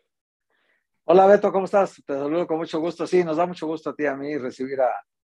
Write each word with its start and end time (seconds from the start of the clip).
Hola 1.07 1.27
Beto, 1.27 1.51
¿cómo 1.51 1.65
estás? 1.65 2.01
Te 2.07 2.15
saludo 2.15 2.47
con 2.47 2.59
mucho 2.59 2.79
gusto. 2.79 3.09
Sí, 3.09 3.25
nos 3.25 3.39
da 3.39 3.47
mucho 3.47 3.67
gusto 3.67 3.91
a 3.91 3.95
ti 3.97 4.05
y 4.05 4.07
a 4.07 4.15
mí 4.15 4.39
recibir 4.39 4.81
a 4.83 4.93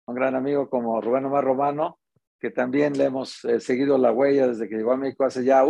un 0.05 0.13
gran 0.13 0.35
amigo 0.35 0.69
como 0.69 1.01
Rubén 1.01 1.25
Omar 1.25 1.43
Romano 1.43 1.97
que 2.39 2.51
también 2.51 2.97
le 2.97 3.05
hemos 3.05 3.43
eh, 3.45 3.59
seguido 3.59 3.97
la 3.97 4.11
huella 4.11 4.47
desde 4.47 4.69
que 4.69 4.75
llegó 4.75 4.93
a 4.93 4.97
México 4.97 5.25
hace 5.25 5.43
ya 5.43 5.63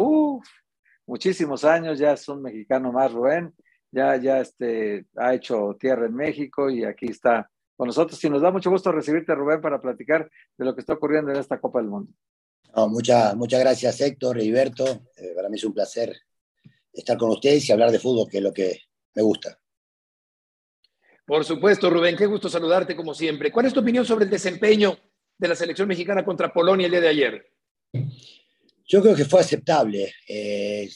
muchísimos 1.05 1.65
años, 1.65 1.97
ya 1.97 2.13
es 2.13 2.27
un 2.29 2.41
mexicano 2.41 2.91
más, 2.91 3.11
Rubén, 3.11 3.53
ya, 3.91 4.15
ya 4.17 4.39
este, 4.39 5.07
ha 5.15 5.33
hecho 5.33 5.75
tierra 5.79 6.05
en 6.05 6.15
México 6.15 6.69
y 6.69 6.83
aquí 6.83 7.07
está 7.07 7.49
con 7.75 7.87
nosotros. 7.87 8.23
Y 8.23 8.29
nos 8.29 8.41
da 8.41 8.51
mucho 8.51 8.69
gusto 8.69 8.91
recibirte, 8.91 9.33
Rubén, 9.33 9.61
para 9.61 9.81
platicar 9.81 10.29
de 10.57 10.65
lo 10.65 10.75
que 10.75 10.81
está 10.81 10.93
ocurriendo 10.93 11.31
en 11.31 11.37
esta 11.37 11.59
Copa 11.59 11.79
del 11.79 11.89
Mundo. 11.89 12.11
muchas 12.87 13.59
gracias, 13.59 13.99
Héctor 14.01 14.39
y 14.39 14.51
Berto. 14.51 14.85
Eh, 15.17 15.33
para 15.35 15.49
mí 15.49 15.57
es 15.57 15.63
un 15.63 15.73
placer 15.73 16.15
estar 16.93 17.17
con 17.17 17.31
ustedes 17.31 17.67
y 17.67 17.71
hablar 17.71 17.91
de 17.91 17.99
fútbol, 17.99 18.29
que 18.29 18.37
es 18.37 18.43
lo 18.43 18.53
que 18.53 18.77
me 19.15 19.23
gusta. 19.23 19.59
Por 21.25 21.45
supuesto, 21.45 21.89
Rubén, 21.89 22.15
qué 22.17 22.25
gusto 22.25 22.49
saludarte 22.49 22.95
como 22.95 23.13
siempre. 23.13 23.51
¿Cuál 23.51 23.67
es 23.67 23.73
tu 23.73 23.79
opinión 23.79 24.05
sobre 24.05 24.25
el 24.25 24.31
desempeño 24.31 24.97
de 25.39 25.47
la 25.47 25.55
selección 25.55 25.87
mexicana 25.87 26.23
contra 26.23 26.53
Polonia 26.53 26.85
el 26.85 26.91
día 26.91 27.01
de 27.01 27.07
ayer? 27.07 27.51
Yo 28.85 29.01
creo 29.01 29.15
que 29.15 29.25
fue 29.25 29.39
aceptable. 29.39 30.13
Eh, 30.27 30.89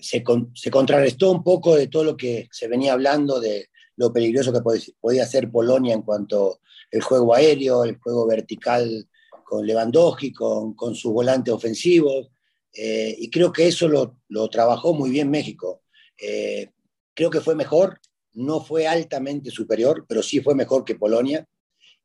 se, 0.00 0.22
contrarrestó 0.70 1.30
un 1.30 1.42
poco 1.42 1.76
de 1.76 1.86
todo 1.86 2.04
lo 2.04 2.16
que 2.16 2.48
se 2.50 2.68
venía 2.68 2.92
hablando 2.92 3.40
de 3.40 3.68
lo 3.96 4.12
peligroso 4.12 4.52
que 4.52 4.92
podía 5.00 5.24
ser 5.24 5.50
Polonia 5.50 5.94
en 5.94 6.02
cuanto 6.02 6.60
al 6.92 7.00
juego 7.00 7.34
aéreo, 7.34 7.84
el 7.84 7.98
juego 7.98 8.26
vertical 8.26 9.08
con 9.44 9.64
Lewandowski, 9.64 10.32
con, 10.32 10.74
con 10.74 10.94
sus 10.94 11.12
volantes 11.12 11.54
ofensivos. 11.54 12.28
Eh, 12.72 13.14
y 13.18 13.30
creo 13.30 13.52
que 13.52 13.68
eso 13.68 13.88
lo, 13.88 14.18
lo, 14.28 14.50
trabajó 14.50 14.92
muy 14.92 15.10
bien 15.10 15.30
México. 15.30 15.82
Eh, 16.20 16.70
creo 17.14 17.30
que 17.30 17.40
fue 17.40 17.54
mejor, 17.54 18.00
no 18.34 18.60
fue 18.60 18.86
altamente 18.86 19.50
superior, 19.50 20.04
pero 20.08 20.22
sí 20.22 20.40
fue 20.40 20.54
mejor 20.54 20.84
que 20.84 20.96
Polonia 20.96 21.46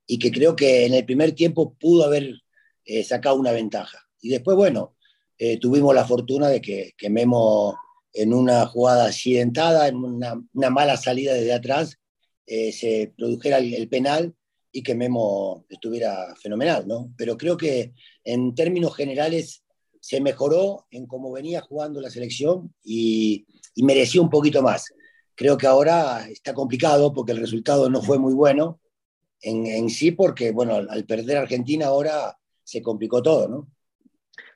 y 0.05 0.19
que 0.19 0.31
creo 0.31 0.55
que 0.55 0.85
en 0.85 0.93
el 0.93 1.05
primer 1.05 1.33
tiempo 1.33 1.75
pudo 1.79 2.05
haber 2.05 2.41
eh, 2.85 3.03
sacado 3.03 3.35
una 3.35 3.51
ventaja. 3.51 3.99
Y 4.21 4.29
después, 4.29 4.57
bueno, 4.57 4.95
eh, 5.37 5.57
tuvimos 5.57 5.95
la 5.95 6.05
fortuna 6.05 6.49
de 6.49 6.61
que, 6.61 6.93
que, 6.97 7.09
Memo 7.09 7.77
en 8.13 8.33
una 8.33 8.65
jugada 8.67 9.05
accidentada, 9.05 9.87
en 9.87 9.95
una, 9.95 10.41
una 10.53 10.69
mala 10.69 10.97
salida 10.97 11.33
desde 11.33 11.53
atrás, 11.53 11.97
eh, 12.45 12.71
se 12.71 13.13
produjera 13.15 13.59
el, 13.59 13.87
penal 13.87 14.35
y 14.71 14.83
que 14.83 14.95
Memo 14.95 15.65
estuviera 15.69 16.35
fenomenal, 16.35 16.87
¿no? 16.87 17.13
Pero 17.17 17.37
creo 17.37 17.55
que 17.55 17.93
en 18.23 18.53
términos 18.55 18.95
generales 18.95 19.63
se 19.99 20.19
mejoró 20.19 20.87
en 20.91 21.05
cómo 21.07 21.31
venía 21.31 21.61
jugando 21.61 22.01
la 22.01 22.09
selección 22.09 22.73
y, 22.83 23.45
y 23.75 23.83
mereció 23.83 24.21
un 24.21 24.29
poquito 24.29 24.61
más. 24.61 24.85
Creo 25.35 25.57
que 25.57 25.67
ahora 25.67 26.27
está 26.29 26.53
complicado 26.53 27.13
porque 27.13 27.31
el 27.31 27.39
resultado 27.39 27.89
no 27.89 28.01
fue 28.01 28.19
muy 28.19 28.33
bueno, 28.33 28.79
en, 29.41 29.89
sí, 29.89 30.11
porque, 30.11 30.51
bueno, 30.51 30.75
al, 30.75 31.05
perder 31.05 31.37
Argentina 31.37 31.87
ahora 31.87 32.37
se 32.63 32.81
complicó 32.81 33.21
todo, 33.21 33.47
¿no? 33.47 33.67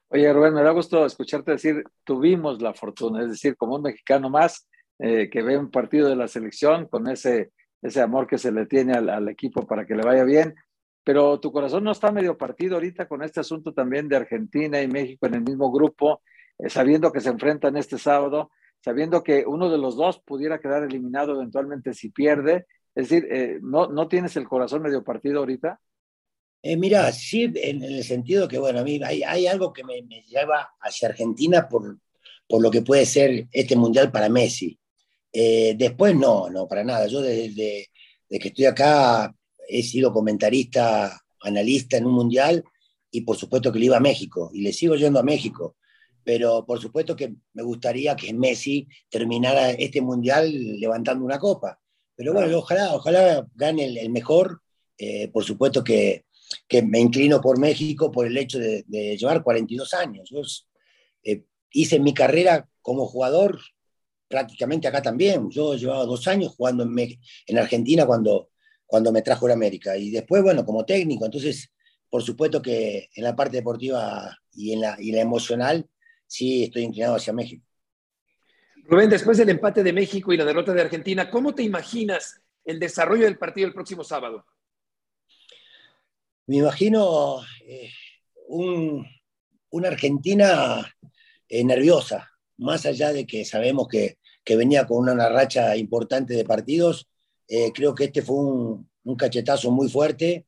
Oye, 0.09 0.31
Rubén, 0.31 0.53
me 0.53 0.61
da 0.61 0.71
gusto 0.71 1.05
escucharte 1.05 1.51
decir, 1.51 1.83
tuvimos 2.03 2.61
la 2.61 2.73
fortuna, 2.73 3.23
es 3.23 3.29
decir, 3.29 3.57
como 3.57 3.75
un 3.75 3.81
mexicano 3.81 4.29
más 4.29 4.67
eh, 4.99 5.29
que 5.29 5.41
ve 5.41 5.57
un 5.57 5.71
partido 5.71 6.07
de 6.07 6.15
la 6.15 6.27
selección 6.27 6.87
con 6.87 7.07
ese, 7.07 7.51
ese 7.81 8.01
amor 8.01 8.27
que 8.27 8.37
se 8.37 8.51
le 8.51 8.65
tiene 8.65 8.93
al, 8.93 9.27
equipo 9.27 9.65
para 9.65 9.85
que 9.85 9.95
le 9.95 10.03
vaya 10.03 10.23
bien, 10.23 10.55
pero 11.03 11.39
tu 11.39 11.51
corazón 11.51 11.83
no 11.83 11.91
está 11.91 12.11
medio 12.11 12.37
partido 12.37 12.75
ahorita 12.75 13.07
con 13.07 13.23
este 13.23 13.39
asunto 13.39 13.73
también 13.73 14.07
de 14.07 14.15
Argentina 14.15 14.81
y 14.81 14.87
México 14.87 15.25
en 15.25 15.35
el 15.35 15.41
mismo 15.41 15.71
grupo, 15.71 16.21
eh, 16.59 16.69
sabiendo 16.69 17.11
que 17.11 17.21
se 17.21 17.29
enfrentan 17.29 17.75
este 17.75 17.97
sábado, 17.97 18.51
sabiendo 18.79 19.23
que 19.23 19.45
uno 19.45 19.69
de 19.69 19.79
los 19.79 19.97
dos 19.97 20.21
pudiera 20.21 20.59
quedar 20.59 20.83
eliminado 20.83 21.33
eventualmente 21.33 21.93
si 21.93 22.09
pierde 22.09 22.67
es 22.95 23.09
decir, 23.09 23.27
eh, 23.29 23.59
¿no, 23.61 23.87
¿no 23.87 24.07
tienes 24.07 24.35
el 24.37 24.47
corazón 24.47 24.81
medio 24.81 25.03
partido 25.03 25.39
ahorita? 25.39 25.79
Eh, 26.61 26.77
mira, 26.77 27.11
sí, 27.11 27.51
en, 27.55 27.83
el 27.83 28.03
sentido 28.03 28.47
que, 28.47 28.57
bueno, 28.57 28.79
a 28.79 28.83
hay, 28.83 29.21
hay 29.21 29.47
algo 29.47 29.71
que 29.71 29.83
me, 29.83 30.01
lleva 30.27 30.73
hacia 30.79 31.09
Argentina 31.09 31.67
por, 31.67 31.99
por 32.47 32.61
lo 32.61 32.71
que 32.71 32.81
puede 32.81 33.05
ser 33.05 33.47
este 33.51 33.75
mundial 33.75 34.11
para 34.11 34.29
Messi. 34.29 34.79
Eh, 35.31 35.75
después 35.77 36.15
no, 36.15 36.49
no, 36.49 36.67
para 36.67 36.83
nada. 36.83 37.07
Yo 37.07 37.21
desde, 37.21 37.89
que 38.29 38.47
estoy 38.47 38.65
acá 38.65 39.35
he 39.67 39.83
sido 39.83 40.13
comentarista, 40.13 41.21
analista 41.41 41.97
en 41.97 42.05
un 42.05 42.13
mundial 42.13 42.63
y 43.11 43.21
por 43.21 43.35
supuesto 43.35 43.71
que 43.71 43.79
le 43.79 43.85
iba 43.85 43.97
a 43.97 43.99
México 43.99 44.49
y 44.53 44.61
le 44.61 44.71
sigo 44.71 44.95
yendo 44.95 45.19
a 45.19 45.23
México. 45.23 45.75
Pero 46.23 46.65
por 46.65 46.79
supuesto 46.79 47.15
que 47.15 47.35
me 47.53 47.63
gustaría 47.63 48.15
que 48.15 48.33
Messi 48.33 48.87
terminara 49.09 49.71
este 49.71 50.01
mundial 50.01 50.51
levantando 50.79 51.25
una 51.25 51.37
copa. 51.37 51.79
Pero 52.15 52.33
bueno, 52.33 52.57
ojalá, 52.57 52.95
ojalá 52.95 53.47
gane 53.55 53.85
el, 53.85 54.09
mejor. 54.09 54.61
Eh, 54.97 55.27
por 55.29 55.43
supuesto 55.43 55.83
que, 55.83 56.25
que, 56.67 56.81
me 56.81 56.99
inclino 56.99 57.41
por 57.41 57.59
México 57.59 58.11
por 58.11 58.25
el 58.25 58.37
hecho 58.37 58.59
de, 58.59 58.83
llevar 59.17 59.43
42 59.43 59.93
años. 59.93 60.29
Yo 60.29 60.41
eh, 61.23 61.43
hice 61.71 61.99
mi 61.99 62.13
carrera 62.13 62.67
como 62.81 63.05
jugador 63.05 63.59
prácticamente 64.27 64.87
acá 64.87 65.01
también. 65.01 65.49
Yo 65.49 65.75
llevaba 65.75 66.05
dos 66.05 66.27
años 66.27 66.53
jugando 66.55 66.83
en, 66.83 67.19
en 67.47 67.57
Argentina 67.57 68.05
cuando, 68.05 68.49
cuando 68.85 69.11
me 69.11 69.21
trajo 69.21 69.47
la 69.47 69.53
América. 69.53 69.97
Y 69.97 70.11
después, 70.11 70.41
bueno, 70.43 70.65
como 70.65 70.85
técnico. 70.85 71.25
Entonces, 71.25 71.71
por 72.09 72.23
supuesto 72.23 72.61
que 72.61 73.09
en 73.13 73.23
la 73.23 73.35
parte 73.35 73.57
deportiva 73.57 74.37
y 74.53 74.73
en 74.73 74.81
la, 74.81 74.95
y 74.99 75.11
la 75.11 75.21
emocional, 75.21 75.89
sí 76.27 76.63
estoy 76.63 76.83
inclinado 76.83 77.15
hacia 77.15 77.33
México. 77.33 77.65
Rubén, 78.87 79.09
después 79.09 79.37
del 79.39 79.49
empate 79.49 79.81
de 79.81 79.93
México 79.93 80.31
y 80.31 80.37
la 80.37 80.45
derrota 80.45 80.71
de 80.71 80.81
Argentina, 80.81 81.29
¿cómo 81.29 81.55
te 81.55 81.63
imaginas 81.63 82.39
el 82.63 82.79
desarrollo 82.79 83.25
del 83.25 83.37
partido 83.37 83.67
el 83.67 83.73
próximo 83.73 84.03
sábado? 84.03 84.45
Me 86.45 86.57
imagino 86.57 87.41
eh, 87.65 87.89
una 88.47 89.87
Argentina 89.87 90.85
eh, 91.49 91.63
nerviosa, 91.63 92.31
más 92.57 92.85
allá 92.85 93.11
de 93.11 93.25
que 93.25 93.43
sabemos 93.43 93.87
que, 93.87 94.17
venía 94.55 94.85
con 94.85 95.09
una 95.09 95.29
racha 95.29 95.75
importante 95.75 96.35
de 96.35 96.45
partidos, 96.45 97.07
eh, 97.47 97.71
creo 97.73 97.95
que 97.95 98.05
este 98.05 98.21
fue 98.21 98.35
un, 98.35 98.87
cachetazo 99.17 99.71
muy 99.71 99.89
fuerte 99.89 100.45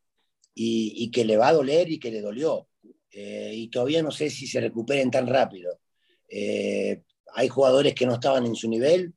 y, 0.54 1.10
que 1.10 1.26
le 1.26 1.38
va 1.38 1.48
a 1.48 1.54
doler 1.54 1.90
y 1.90 2.00
que 2.00 2.12
le 2.12 2.22
dolió. 2.22 2.68
y 3.12 3.68
todavía 3.70 4.04
no 4.04 4.12
sé 4.12 4.30
si 4.30 4.46
se 4.46 4.62
recuperen 4.62 5.10
tan 5.10 5.26
rápido 5.26 5.80
hay 7.34 7.48
jugadores 7.48 7.94
que 7.94 8.06
no 8.06 8.14
estaban 8.14 8.46
en 8.46 8.56
su 8.56 8.70
nivel, 8.70 9.14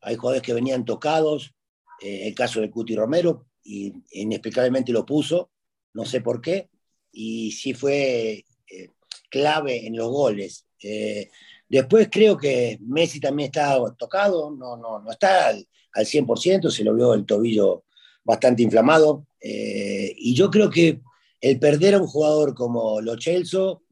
hay 0.00 0.16
jugadores 0.16 0.42
que 0.42 0.52
venían 0.52 0.84
tocados, 0.84 1.54
eh, 2.00 2.28
el 2.28 2.34
caso 2.34 2.60
de 2.60 2.70
Cuti 2.70 2.94
Romero, 2.94 3.46
y 3.62 3.92
inexplicablemente 4.12 4.92
lo 4.92 5.06
puso, 5.06 5.50
no 5.94 6.04
sé 6.04 6.20
por 6.20 6.40
qué, 6.40 6.68
y 7.12 7.52
sí 7.52 7.72
fue 7.72 8.44
eh, 8.70 8.90
clave 9.30 9.86
en 9.86 9.96
los 9.96 10.10
goles. 10.10 10.66
Eh, 10.82 11.30
después 11.68 12.08
creo 12.10 12.36
que 12.36 12.78
Messi 12.82 13.20
también 13.20 13.46
está 13.46 13.78
tocado, 13.96 14.50
no, 14.50 14.76
no, 14.76 15.00
no 15.00 15.10
está 15.10 15.48
al, 15.48 15.66
al 15.94 16.04
100%, 16.04 16.70
se 16.70 16.84
lo 16.84 16.94
vio 16.94 17.14
el 17.14 17.24
tobillo 17.24 17.84
bastante 18.22 18.62
inflamado, 18.62 19.26
y 19.40 20.34
yo 20.34 20.50
creo 20.50 20.70
que 20.70 21.02
el 21.42 21.58
perder 21.58 21.94
a 21.94 22.00
un 22.00 22.06
jugador 22.06 22.54
como 22.54 23.02
Lo 23.02 23.20
Celso, 23.20 23.82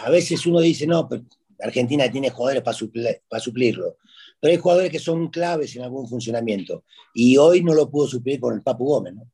a 0.00 0.10
veces 0.10 0.44
uno 0.46 0.58
dice, 0.58 0.88
no, 0.88 1.08
pero 1.08 1.22
Argentina 1.60 2.10
tiene 2.10 2.30
jugadores 2.30 2.62
para, 2.62 3.40
suplirlo, 3.40 3.96
pero 4.40 4.52
hay 4.52 4.58
jugadores 4.58 4.90
que 4.90 4.98
son 4.98 5.28
claves 5.28 5.74
en 5.76 5.82
algún 5.82 6.08
funcionamiento 6.08 6.84
y 7.14 7.36
hoy 7.36 7.62
no 7.62 7.74
lo 7.74 7.90
pudo 7.90 8.06
suplir 8.06 8.40
con 8.40 8.54
el 8.54 8.62
Papu 8.62 8.84
Gómez. 8.84 9.14
¿no? 9.14 9.30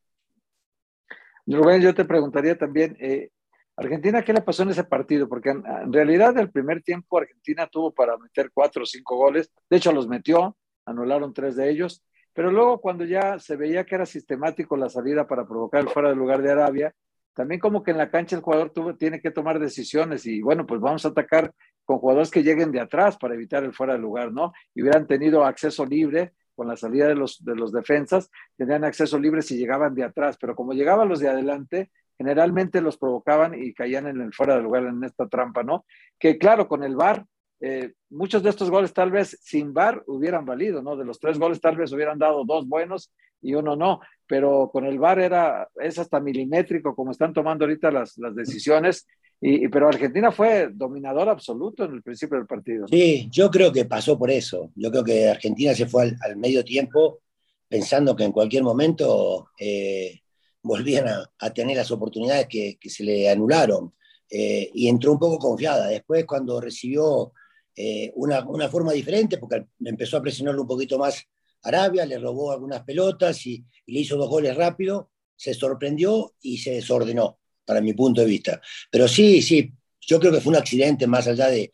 Rubén, 1.47 1.83
yo 1.83 1.95
te 1.95 2.05
preguntaría 2.05 2.57
también, 2.57 2.97
eh, 3.01 3.31
Argentina, 3.77 4.23
¿qué 4.23 4.33
le 4.33 4.43
pasó 4.43 4.63
en 4.63 4.71
ese 4.71 4.85
partido? 4.85 5.29
Porque 5.29 5.51
en, 5.51 5.93
realidad 5.93 6.37
el 6.39 6.51
primer 6.51 6.83
tiempo 6.83 7.19
Argentina 7.19 7.67
tuvo 7.67 7.93
para 7.93 8.17
meter 8.17 8.51
cuatro 8.53 8.83
o 8.83 8.87
cinco 8.87 9.17
goles, 9.17 9.51
de 9.69 9.77
hecho 9.77 9.93
los 9.93 10.07
metió, 10.07 10.57
anularon 10.87 11.33
tres 11.33 11.57
de 11.57 11.71
ellos, 11.71 12.05
pero 12.33 12.51
luego 12.51 12.81
cuando 12.81 13.05
ya 13.05 13.39
se 13.39 13.57
veía 13.57 13.85
que 13.85 13.95
era 13.95 14.07
sistemático 14.07 14.77
la 14.77 14.89
salida 14.89 15.27
para 15.27 15.47
provocar 15.47 15.83
el 15.83 15.89
fuera 15.89 16.11
del 16.11 16.19
lugar 16.19 16.43
de 16.43 16.51
Arabia, 16.51 16.95
también 17.34 17.61
como 17.61 17.82
que 17.82 17.93
en 17.93 17.99
la 17.99 18.11
cancha 18.11 18.37
el 18.37 18.43
jugador 18.43 18.73
tiene 18.99 19.20
que 19.20 19.31
tomar 19.31 19.58
decisiones 19.58 20.26
y 20.26 20.43
bueno, 20.43 20.67
pues 20.67 20.81
vamos 20.81 21.05
a 21.05 21.08
atacar 21.08 21.52
con 21.84 21.99
jugadores 21.99 22.31
que 22.31 22.43
lleguen 22.43 22.73
de 22.73 22.81
atrás 22.81 23.17
para 23.17 23.34
evitar 23.34 23.64
el 23.64 23.75
fuera 23.75 23.94
de 23.94 23.99
lugar, 23.99 24.32
¿no? 24.32 24.52
Y 24.75 24.82
hubieran 24.82 25.06
tenido 25.06 25.44
acceso 25.44 25.84
libre 25.84 26.32
con 26.55 26.69
la 26.69 26.76
salida 26.76 27.08
de 27.08 27.14
los, 27.14 27.43
de 27.44 27.56
los 27.56 27.73
defensas, 27.73 28.31
tenían 28.56 28.84
acceso 28.84 29.19
libre 29.19 29.43
si 29.43 29.56
llegaban 29.56 29.94
de 29.94 30.05
atrás, 30.05 30.37
pero 30.40 30.55
como 30.55 30.75
llegaban 30.75 31.08
los 31.08 31.19
de 31.19 31.29
adelante, 31.29 31.90
generalmente 32.19 32.81
los 32.81 32.99
provocaban 32.99 33.55
y 33.55 33.73
caían 33.73 34.06
en 34.06 34.20
el 34.20 34.32
fuera 34.32 34.56
de 34.56 34.62
lugar 34.62 34.84
en 34.84 35.02
esta 35.02 35.26
trampa, 35.29 35.62
¿no? 35.62 35.87
Que 36.19 36.38
claro, 36.38 36.69
con 36.69 36.84
el 36.84 36.94
VAR, 36.94 37.26
eh, 37.61 37.94
muchos 38.11 38.43
de 38.43 38.50
estos 38.50 38.70
goles 38.70 38.93
tal 38.93 39.11
vez 39.11 39.38
sin 39.40 39.73
VAR 39.73 40.02
hubieran 40.06 40.44
valido, 40.44 40.82
¿no? 40.82 40.96
De 40.96 41.05
los 41.05 41.19
tres 41.19 41.38
goles 41.38 41.61
tal 41.61 41.76
vez 41.76 41.93
hubieran 41.93 42.19
dado 42.19 42.44
dos 42.44 42.69
buenos 42.69 43.12
y 43.43 43.55
uno 43.55 43.77
no, 43.77 44.00
pero 44.27 44.71
con 44.73 44.87
el 44.87 44.99
VAR 44.99 45.19
era, 45.19 45.69
es 45.81 45.99
hasta 45.99 46.21
milimétrico 46.21 46.94
como 46.94 47.11
están 47.11 47.33
tomando 47.33 47.65
ahorita 47.65 47.91
las, 47.91 48.17
las 48.17 48.35
decisiones, 48.35 49.06
y, 49.41 49.69
pero 49.69 49.89
Argentina 49.89 50.31
fue 50.31 50.69
dominador 50.73 51.29
absoluto 51.29 51.85
en 51.85 51.94
el 51.94 52.03
principio 52.03 52.39
del 52.39 52.47
partido. 52.47 52.87
Sí, 52.87 53.29
yo 53.31 53.50
creo 53.50 53.73
que 53.73 53.85
pasó 53.85 54.17
por 54.17 54.31
eso, 54.31 54.71
yo 54.77 54.91
creo 54.91 55.05
que 55.05 55.29
Argentina 55.29 55.75
se 55.75 55.87
fue 55.87 56.12
al, 56.21 56.37
medio 56.37 56.65
tiempo 56.65 57.21
pensando 57.69 58.15
que 58.15 58.25
en 58.25 58.33
cualquier 58.33 58.62
momento 58.62 59.49
eh, 59.59 60.21
volvían 60.62 61.06
a, 61.09 61.50
tener 61.50 61.77
las 61.77 61.91
oportunidades 61.91 62.47
que, 62.47 62.79
se 62.89 63.03
le 63.03 63.29
anularon. 63.29 63.93
Eh, 64.31 64.71
y 64.73 64.89
entró 64.89 65.12
un 65.12 65.19
poco 65.19 65.39
confiada. 65.39 65.89
Después, 65.89 66.25
cuando 66.25 66.59
recibió 66.59 67.33
eh, 67.77 68.11
una, 68.15 68.47
una, 68.47 68.69
forma 68.69 68.93
diferente, 68.93 69.37
porque 69.39 69.67
empezó 69.85 70.17
a 70.17 70.23
presionarlo 70.23 70.62
un 70.62 70.69
poquito 70.69 70.99
más 70.99 71.27
Arabia, 71.62 72.05
le 72.06 72.19
robó 72.19 72.53
algunas 72.53 72.82
pelotas 72.82 73.47
y, 73.47 73.64
le 73.87 74.00
hizo 74.00 74.17
dos 74.17 74.29
goles 74.29 74.56
rápido, 74.56 75.11
se 75.37 75.55
sorprendió 75.55 76.35
y 76.41 76.59
se 76.59 76.73
desordenó, 76.73 77.41
para 77.64 77.81
mi 77.81 77.93
punto 77.94 78.20
de 78.20 78.26
vista. 78.26 78.61
Pero 78.91 79.09
sí, 79.09 79.43
sí, 79.43 79.73
yo 80.00 80.20
creo 80.20 80.32
que 80.32 80.41
fue 80.41 80.50
un 80.50 80.59
accidente 80.59 81.06
más 81.06 81.26
allá 81.26 81.49
de, 81.49 81.73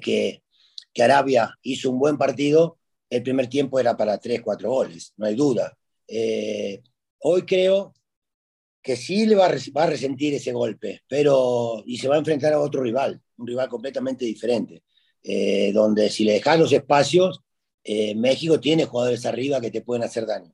que, 0.00 0.42
Arabia 0.98 1.54
hizo 1.62 1.90
un 1.90 1.98
buen 1.98 2.18
partido, 2.18 2.78
el 3.08 3.22
primer 3.22 3.48
tiempo 3.48 3.80
era 3.80 3.96
para 3.96 4.18
tres, 4.18 4.42
cuatro 4.42 4.70
goles, 4.70 5.12
no 5.16 5.26
hay 5.26 5.34
duda. 5.34 5.76
Eh, 6.06 6.82
hoy 7.20 7.42
creo 7.42 7.94
que 8.82 8.96
sí 8.96 9.26
le 9.26 9.34
va 9.34 9.46
a, 9.46 9.86
resentir 9.86 10.34
ese 10.34 10.52
golpe, 10.52 11.02
pero 11.08 11.82
y 11.86 11.98
se 11.98 12.08
va 12.08 12.16
a 12.16 12.18
enfrentar 12.18 12.52
a 12.52 12.60
otro 12.60 12.82
rival, 12.82 13.20
un 13.36 13.46
rival 13.46 13.68
completamente 13.68 14.24
diferente, 14.24 14.82
eh, 15.22 15.72
donde 15.72 16.08
si 16.10 16.24
le 16.24 16.32
dejas 16.34 16.58
los 16.58 16.72
espacios, 16.72 17.42
eh, 17.84 18.14
México 18.14 18.60
tiene 18.60 18.84
jugadores 18.84 19.24
arriba 19.26 19.60
que 19.60 19.70
te 19.70 19.82
pueden 19.82 20.04
hacer 20.04 20.26
daño. 20.26 20.52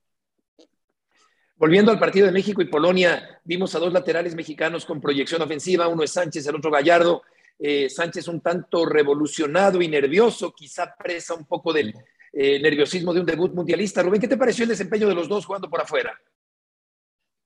Volviendo 1.56 1.90
al 1.90 1.98
partido 1.98 2.26
de 2.26 2.32
México 2.32 2.60
y 2.60 2.66
Polonia, 2.66 3.40
vimos 3.44 3.74
a 3.74 3.78
dos 3.78 3.92
laterales 3.92 4.34
mexicanos 4.34 4.84
con 4.84 5.00
proyección 5.00 5.40
ofensiva, 5.40 5.88
uno 5.88 6.02
es 6.02 6.10
Sánchez, 6.10 6.46
el 6.46 6.56
otro 6.56 6.70
Gallardo. 6.70 7.22
Eh, 7.58 7.88
Sánchez 7.88 8.28
un 8.28 8.42
tanto 8.42 8.84
revolucionado 8.84 9.80
y 9.80 9.88
nervioso, 9.88 10.52
quizá 10.52 10.94
presa 10.94 11.34
un 11.34 11.46
poco 11.46 11.72
del 11.72 11.94
nerviosismo 12.32 13.14
de 13.14 13.20
un 13.20 13.26
debut 13.26 13.54
mundialista. 13.54 14.02
Rubén, 14.02 14.20
¿qué 14.20 14.28
te 14.28 14.36
pareció 14.36 14.64
el 14.64 14.68
desempeño 14.68 15.08
de 15.08 15.14
los 15.14 15.26
dos 15.26 15.46
jugando 15.46 15.70
por 15.70 15.80
afuera? 15.80 16.12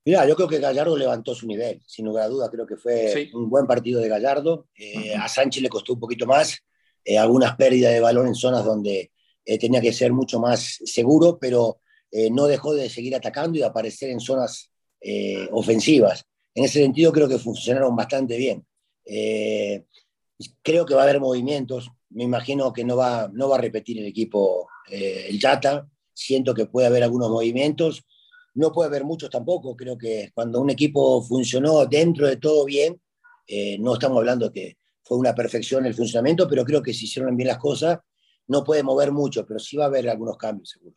Mira, 0.03 0.27
yo 0.27 0.35
creo 0.35 0.47
que 0.47 0.59
Gallardo 0.59 0.97
levantó 0.97 1.35
su 1.35 1.45
nivel, 1.45 1.79
sin 1.85 2.05
lugar 2.05 2.23
a 2.23 2.27
duda, 2.27 2.49
creo 2.49 2.65
que 2.65 2.75
fue 2.75 3.29
un 3.33 3.49
buen 3.49 3.67
partido 3.67 4.01
de 4.01 4.09
Gallardo. 4.09 4.67
Eh, 4.75 5.15
a 5.15 5.27
Sánchez 5.27 5.61
le 5.61 5.69
costó 5.69 5.93
un 5.93 5.99
poquito 5.99 6.25
más, 6.25 6.63
eh, 7.05 7.19
algunas 7.19 7.55
pérdidas 7.55 7.93
de 7.93 7.99
balón 7.99 8.27
en 8.27 8.33
zonas 8.33 8.65
donde 8.65 9.11
eh, 9.45 9.57
tenía 9.57 9.81
que 9.81 9.93
ser 9.93 10.11
mucho 10.13 10.39
más 10.39 10.79
seguro, 10.85 11.37
pero 11.39 11.79
no 12.31 12.45
dejó 12.47 12.73
de 12.73 12.89
seguir 12.89 13.15
atacando 13.15 13.57
y 13.57 13.61
de 13.61 13.67
aparecer 13.67 14.09
en 14.09 14.19
zonas 14.19 14.69
ofensivas. 15.51 16.25
En 16.53 16.65
ese 16.65 16.81
sentido 16.81 17.13
creo 17.13 17.29
que 17.29 17.37
funcionaron 17.37 17.95
bastante 17.95 18.35
bien. 18.35 18.65
creo 20.61 20.85
que 20.85 20.93
va 20.93 20.99
a 20.99 21.03
haber 21.03 21.21
movimientos, 21.21 21.89
me 22.09 22.25
imagino 22.25 22.73
que 22.73 22.83
no 22.83 22.97
va, 22.97 23.29
no 23.31 23.47
va 23.47 23.55
a 23.55 23.61
repetir 23.61 23.97
el 23.97 24.07
equipo 24.07 24.67
el 24.89 25.39
Yata, 25.39 25.87
siento 26.13 26.53
que 26.53 26.65
puede 26.65 26.87
haber 26.87 27.03
algunos 27.03 27.29
movimientos 27.29 28.03
no 28.53 28.71
puede 28.71 28.89
haber 28.89 29.03
muchos 29.03 29.29
tampoco. 29.29 29.75
Creo 29.75 29.97
que 29.97 30.31
cuando 30.33 30.61
un 30.61 30.69
equipo 30.69 31.21
funcionó 31.21 31.85
dentro 31.85 32.27
de 32.27 32.37
todo 32.37 32.65
bien, 32.65 32.99
eh, 33.47 33.77
no 33.79 33.93
estamos 33.93 34.17
hablando 34.17 34.51
que 34.51 34.77
fue 35.03 35.17
una 35.17 35.33
perfección 35.33 35.85
el 35.85 35.93
funcionamiento, 35.93 36.47
pero 36.47 36.63
creo 36.63 36.81
que 36.81 36.93
si 36.93 37.05
hicieron 37.05 37.35
bien 37.35 37.47
las 37.47 37.57
cosas, 37.57 37.99
no 38.47 38.63
puede 38.63 38.83
mover 38.83 39.11
mucho, 39.11 39.45
pero 39.45 39.59
sí 39.59 39.77
va 39.77 39.85
a 39.85 39.87
haber 39.87 40.09
algunos 40.09 40.37
cambios 40.37 40.69
seguro. 40.69 40.95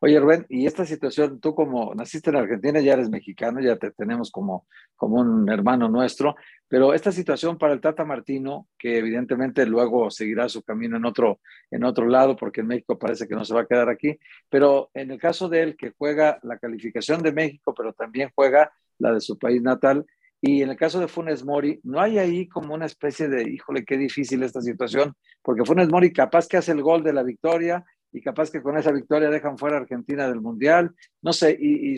Oye, 0.00 0.20
Rubén, 0.20 0.44
y 0.50 0.66
esta 0.66 0.84
situación, 0.84 1.40
tú 1.40 1.54
como 1.54 1.94
naciste 1.94 2.28
en 2.30 2.36
Argentina, 2.36 2.80
ya 2.80 2.92
eres 2.92 3.08
mexicano, 3.08 3.60
ya 3.60 3.76
te 3.76 3.90
tenemos 3.90 4.30
como, 4.30 4.66
como 4.96 5.16
un 5.16 5.48
hermano 5.50 5.88
nuestro, 5.88 6.36
pero 6.68 6.92
esta 6.92 7.12
situación 7.12 7.56
para 7.56 7.72
el 7.72 7.80
Tata 7.80 8.04
Martino, 8.04 8.68
que 8.76 8.98
evidentemente 8.98 9.64
luego 9.64 10.10
seguirá 10.10 10.48
su 10.48 10.62
camino 10.62 10.96
en 10.96 11.06
otro, 11.06 11.40
en 11.70 11.84
otro 11.84 12.06
lado, 12.06 12.36
porque 12.36 12.60
en 12.60 12.66
México 12.66 12.98
parece 12.98 13.26
que 13.26 13.34
no 13.34 13.44
se 13.44 13.54
va 13.54 13.62
a 13.62 13.66
quedar 13.66 13.88
aquí, 13.88 14.18
pero 14.50 14.90
en 14.92 15.10
el 15.10 15.18
caso 15.18 15.48
de 15.48 15.62
él, 15.62 15.76
que 15.76 15.94
juega 15.96 16.38
la 16.42 16.58
calificación 16.58 17.22
de 17.22 17.32
México, 17.32 17.72
pero 17.74 17.92
también 17.92 18.30
juega 18.34 18.72
la 18.98 19.12
de 19.12 19.20
su 19.20 19.38
país 19.38 19.62
natal, 19.62 20.04
y 20.46 20.60
en 20.60 20.68
el 20.68 20.76
caso 20.76 21.00
de 21.00 21.08
Funes 21.08 21.42
Mori, 21.42 21.80
no 21.84 22.02
hay 22.02 22.18
ahí 22.18 22.46
como 22.46 22.74
una 22.74 22.84
especie 22.84 23.28
de, 23.28 23.50
híjole, 23.50 23.82
qué 23.82 23.96
difícil 23.96 24.42
esta 24.42 24.60
situación, 24.60 25.14
porque 25.40 25.64
Funes 25.64 25.88
Mori 25.88 26.12
capaz 26.12 26.46
que 26.46 26.58
hace 26.58 26.72
el 26.72 26.82
gol 26.82 27.02
de 27.02 27.14
la 27.14 27.22
victoria, 27.22 27.82
y 28.12 28.20
capaz 28.20 28.50
que 28.50 28.60
con 28.60 28.76
esa 28.76 28.92
victoria 28.92 29.30
dejan 29.30 29.56
fuera 29.56 29.76
a 29.76 29.80
Argentina 29.80 30.28
del 30.28 30.42
Mundial, 30.42 30.94
no 31.22 31.32
sé, 31.32 31.56
y, 31.58 31.96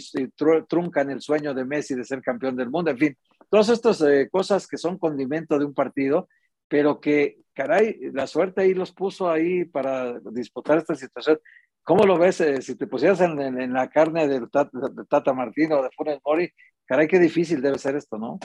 truncan 0.69 1.11
el 1.11 1.21
sueño 1.21 1.55
de 1.55 1.65
Messi 1.65 1.97
de 1.97 2.05
ser 2.05 2.23
campeón 2.23 2.55
del 2.55 2.71
mundo, 2.71 2.93
en 2.93 2.99
fin, 2.99 3.17
todas 3.51 3.69
estas 3.69 4.01
eh, 4.03 4.29
cosas 4.31 4.69
que 4.69 4.79
son 4.79 4.97
condimento 4.97 5.59
de 5.59 5.65
un 5.65 5.75
partido, 5.75 6.29
pero 6.69 7.01
que, 7.01 7.39
caray, 7.53 7.99
la 8.13 8.29
suerte 8.29 8.61
ahí 8.61 8.75
los 8.75 8.93
puso 8.93 9.29
ahí 9.29 9.65
para 9.65 10.21
disputar 10.21 10.79
esta 10.79 10.95
situación. 10.95 11.41
¿Cómo 11.83 12.05
lo 12.05 12.17
ves 12.17 12.41
eh, 12.41 12.63
si 12.63 12.77
te 12.77 12.87
pusieras 12.87 13.21
en, 13.21 13.73
la 13.73 13.89
carne 13.89 14.29
del 14.29 14.49
Tata, 14.51 14.71
de 14.89 15.05
Tata 15.05 15.33
Martino 15.33 15.81
o 15.81 15.83
de 15.83 15.91
Funes 15.97 16.21
Mori? 16.25 16.49
Caray, 16.87 17.09
qué 17.09 17.19
difícil 17.19 17.61
debe 17.61 17.79
ser 17.79 17.97
esto, 17.97 18.17
¿no? 18.19 18.39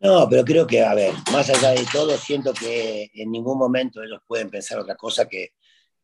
No, 0.00 0.28
pero 0.28 0.44
creo 0.44 0.66
que, 0.66 0.82
a 0.82 0.94
ver, 0.94 1.14
más 1.32 1.48
allá 1.48 1.70
de 1.70 1.84
todo, 1.90 2.16
siento 2.18 2.52
que 2.52 3.10
en 3.14 3.30
ningún 3.30 3.58
momento 3.58 4.02
ellos 4.02 4.20
pueden 4.26 4.50
pensar 4.50 4.78
otra 4.78 4.96
cosa 4.96 5.26
que 5.26 5.52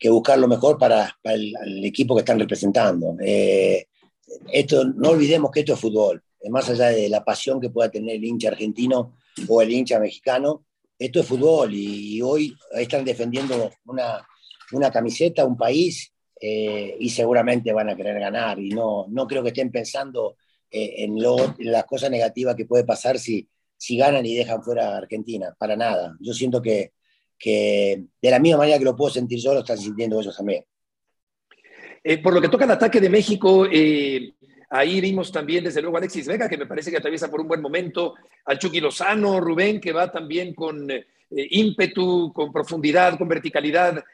que 0.01 0.09
buscar 0.09 0.39
lo 0.39 0.49
mejor 0.49 0.79
para, 0.79 1.15
el, 1.25 1.85
equipo 1.85 2.17
que 2.17 2.21
están 2.21 2.39
representando. 2.39 3.17
Eh, 3.23 3.87
esto, 4.51 4.85
no 4.85 5.11
olvidemos 5.11 5.51
que 5.51 5.61
esto 5.61 5.75
es 5.75 5.81
fútbol, 5.81 6.23
más 6.49 6.71
allá 6.71 6.87
de 6.87 7.09
la 7.11 7.23
pasión 7.23 7.61
que 7.61 7.69
pueda 7.69 7.91
tener 7.91 8.17
el 8.17 8.25
hincha 8.25 8.49
argentino 8.49 9.19
o 9.47 9.61
el 9.61 9.71
hincha 9.71 10.01
mexicano, 10.01 10.65
esto 10.99 11.21
es 11.21 11.27
fútbol 11.27 11.75
y, 11.75 12.21
hoy 12.23 12.57
están 12.73 13.05
defendiendo 13.05 13.71
una, 13.85 14.27
una 14.73 14.91
camiseta, 14.91 15.45
un 15.45 15.59
país 15.59 16.11
eh, 16.41 16.97
y 16.99 17.11
seguramente 17.11 17.73
van 17.73 17.91
a 17.91 17.97
querer 17.97 18.19
ganar 18.19 18.59
y 18.59 18.71
no, 18.71 19.07
no 19.11 19.27
creo 19.27 19.43
que 19.43 19.49
estén 19.49 19.71
pensando 19.71 20.37
eh, 20.71 21.05
en, 21.05 21.21
lo, 21.21 21.37
en, 21.59 21.73
las 21.73 21.85
cosas 21.85 22.11
negativas 22.11 22.55
que 22.57 22.67
puede 22.67 22.85
pasar 22.85 23.19
si, 23.19 23.49
si 23.77 23.97
ganan 23.97 24.25
y 24.27 24.35
dejan 24.35 24.63
fuera 24.63 24.95
a 24.95 24.99
Argentina, 24.99 25.55
para 25.59 25.77
nada. 25.77 26.17
Yo 26.21 26.33
siento 26.33 26.63
que 26.63 26.93
que 27.41 28.05
de 28.21 28.31
la 28.31 28.39
misma 28.39 28.59
manera 28.59 28.79
que 28.79 28.85
lo 28.85 28.95
puedo 28.95 29.11
sentir 29.11 29.41
yo, 29.41 29.55
lo 29.55 29.61
están 29.61 29.79
sintiendo 29.79 30.21
ellos 30.21 30.37
también. 30.37 30.63
Eh, 32.05 32.19
por 32.19 32.35
lo 32.35 32.41
que 32.41 32.51
toca 32.51 32.65
al 32.65 32.71
ataque 32.73 33.01
de 33.01 33.09
México, 33.09 33.67
eh, 33.67 34.35
ahí 34.69 35.01
vimos 35.01 35.33
también 35.33 35.65
desde 35.65 35.81
luego 35.81 35.97
a 35.97 36.01
Alexis 36.01 36.29
Vega, 36.29 36.49
que 36.49 36.59
me 36.59 36.67
parece 36.67 36.91
que 36.91 36.99
atraviesa 36.99 37.31
por 37.31 37.41
un 37.41 37.49
buen 37.49 37.63
momento, 37.63 38.15
al 38.45 38.59
Chucky 38.59 38.81
Lozano, 38.81 39.41
Rubén, 39.41 39.81
que 39.81 39.93
va 39.93 40.13
también 40.13 40.55
con 40.55 40.91
eh, 40.91 41.07
ímpetu, 41.31 42.31
con 42.33 42.53
profundidad, 42.53 43.17
con 43.17 43.27
verticalidad, 43.27 44.05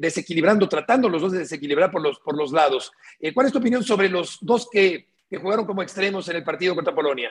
desequilibrando, 0.00 0.68
tratando 0.68 1.08
los 1.08 1.22
dos 1.22 1.32
de 1.32 1.38
desequilibrar 1.40 1.90
por 1.90 2.02
los, 2.02 2.20
por 2.20 2.36
los 2.36 2.52
lados. 2.52 2.92
¿Cuál 3.32 3.46
es 3.46 3.52
tu 3.52 3.58
opinión 3.58 3.84
sobre 3.84 4.08
los 4.08 4.38
dos 4.40 4.68
que, 4.70 5.07
que 5.28 5.38
jugaron 5.38 5.66
como 5.66 5.82
extremos 5.82 6.28
en 6.28 6.36
el 6.36 6.44
partido 6.44 6.74
contra 6.74 6.94
Polonia? 6.94 7.30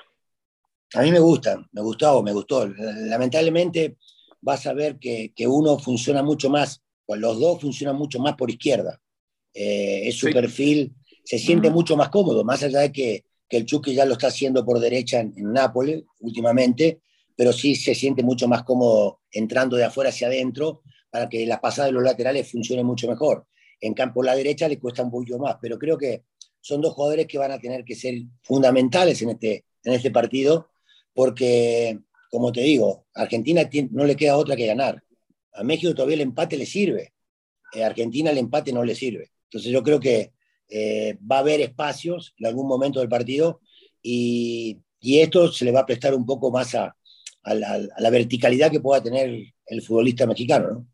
A 0.93 1.01
mí 1.01 1.11
me 1.11 1.19
gusta, 1.19 1.65
me 1.71 1.81
gustó, 1.81 2.23
me 2.23 2.31
gustó. 2.31 2.67
Lamentablemente 2.67 3.97
vas 4.41 4.65
a 4.67 4.73
ver 4.73 4.97
que, 4.99 5.33
uno 5.47 5.77
funciona 5.79 6.23
mucho 6.23 6.49
más, 6.49 6.81
los 7.07 7.39
dos 7.39 7.61
funcionan 7.61 7.97
mucho 7.97 8.19
más 8.19 8.35
por 8.35 8.49
izquierda. 8.49 8.99
Eh, 9.53 10.07
es 10.07 10.17
su 10.17 10.29
perfil, 10.29 10.93
se 11.23 11.39
siente 11.39 11.69
mucho 11.69 11.97
más 11.97 12.09
cómodo, 12.09 12.43
más 12.43 12.63
allá 12.63 12.81
de 12.81 12.91
que, 12.91 13.25
el 13.49 13.65
Chucky 13.65 13.93
ya 13.93 14.05
lo 14.05 14.13
está 14.13 14.27
haciendo 14.27 14.65
por 14.65 14.77
derecha 14.77 15.21
en, 15.21 15.33
Nápoles 15.53 16.03
últimamente, 16.19 17.01
pero 17.35 17.53
sí 17.53 17.75
se 17.75 17.95
siente 17.95 18.21
mucho 18.21 18.47
más 18.47 18.63
cómodo 18.63 19.21
entrando 19.31 19.77
de 19.77 19.85
afuera 19.85 20.09
hacia 20.09 20.27
adentro 20.27 20.81
para 21.09 21.29
que 21.29 21.45
la 21.45 21.61
pasada 21.61 21.87
de 21.87 21.93
los 21.93 22.03
laterales 22.03 22.51
funcione 22.51 22.83
mucho 22.83 23.07
mejor. 23.07 23.47
En 23.79 23.93
campo 23.93 24.21
la 24.21 24.35
derecha 24.35 24.67
le 24.67 24.79
cuesta 24.79 25.01
un 25.01 25.11
poquito 25.11 25.39
más, 25.39 25.55
pero 25.61 25.79
creo 25.79 25.97
que 25.97 26.23
son 26.61 26.81
dos 26.81 26.93
jugadores 26.93 27.27
que 27.27 27.37
van 27.37 27.51
a 27.51 27.59
tener 27.59 27.83
que 27.83 27.95
ser 27.95 28.15
fundamentales 28.41 29.21
en 29.21 29.29
este, 29.29 29.65
en 29.83 29.93
este 29.93 30.11
partido, 30.11 30.69
porque 31.13 31.99
como 32.29 32.51
te 32.51 32.61
digo, 32.61 33.05
a 33.15 33.23
Argentina 33.23 33.67
no 33.91 34.05
le 34.05 34.15
queda 34.15 34.37
otra 34.37 34.55
que 34.55 34.67
ganar. 34.67 35.03
A 35.53 35.63
México 35.63 35.93
todavía 35.93 36.15
el 36.15 36.21
empate 36.21 36.57
le 36.57 36.65
sirve. 36.65 37.13
A 37.73 37.85
Argentina 37.85 38.31
el 38.31 38.37
empate 38.37 38.73
no 38.73 38.83
le 38.83 38.95
sirve. 38.95 39.31
Entonces 39.45 39.71
yo 39.71 39.81
creo 39.81 39.99
que 39.99 40.33
eh, 40.69 41.17
va 41.19 41.37
a 41.37 41.39
haber 41.39 41.61
espacios 41.61 42.33
en 42.37 42.47
algún 42.47 42.67
momento 42.67 42.99
del 42.99 43.09
partido 43.09 43.61
y, 44.01 44.81
esto 44.99 45.51
se 45.51 45.63
le 45.63 45.71
va 45.71 45.81
a 45.81 45.85
prestar 45.85 46.13
un 46.13 46.25
poco 46.25 46.51
más 46.51 46.75
a, 46.75 46.93
la, 47.43 48.09
verticalidad 48.09 48.69
que 48.69 48.81
pueda 48.81 49.01
tener 49.01 49.53
el 49.65 49.81
futbolista 49.81 50.25
mexicano. 50.27 50.69
¿no? 50.69 50.87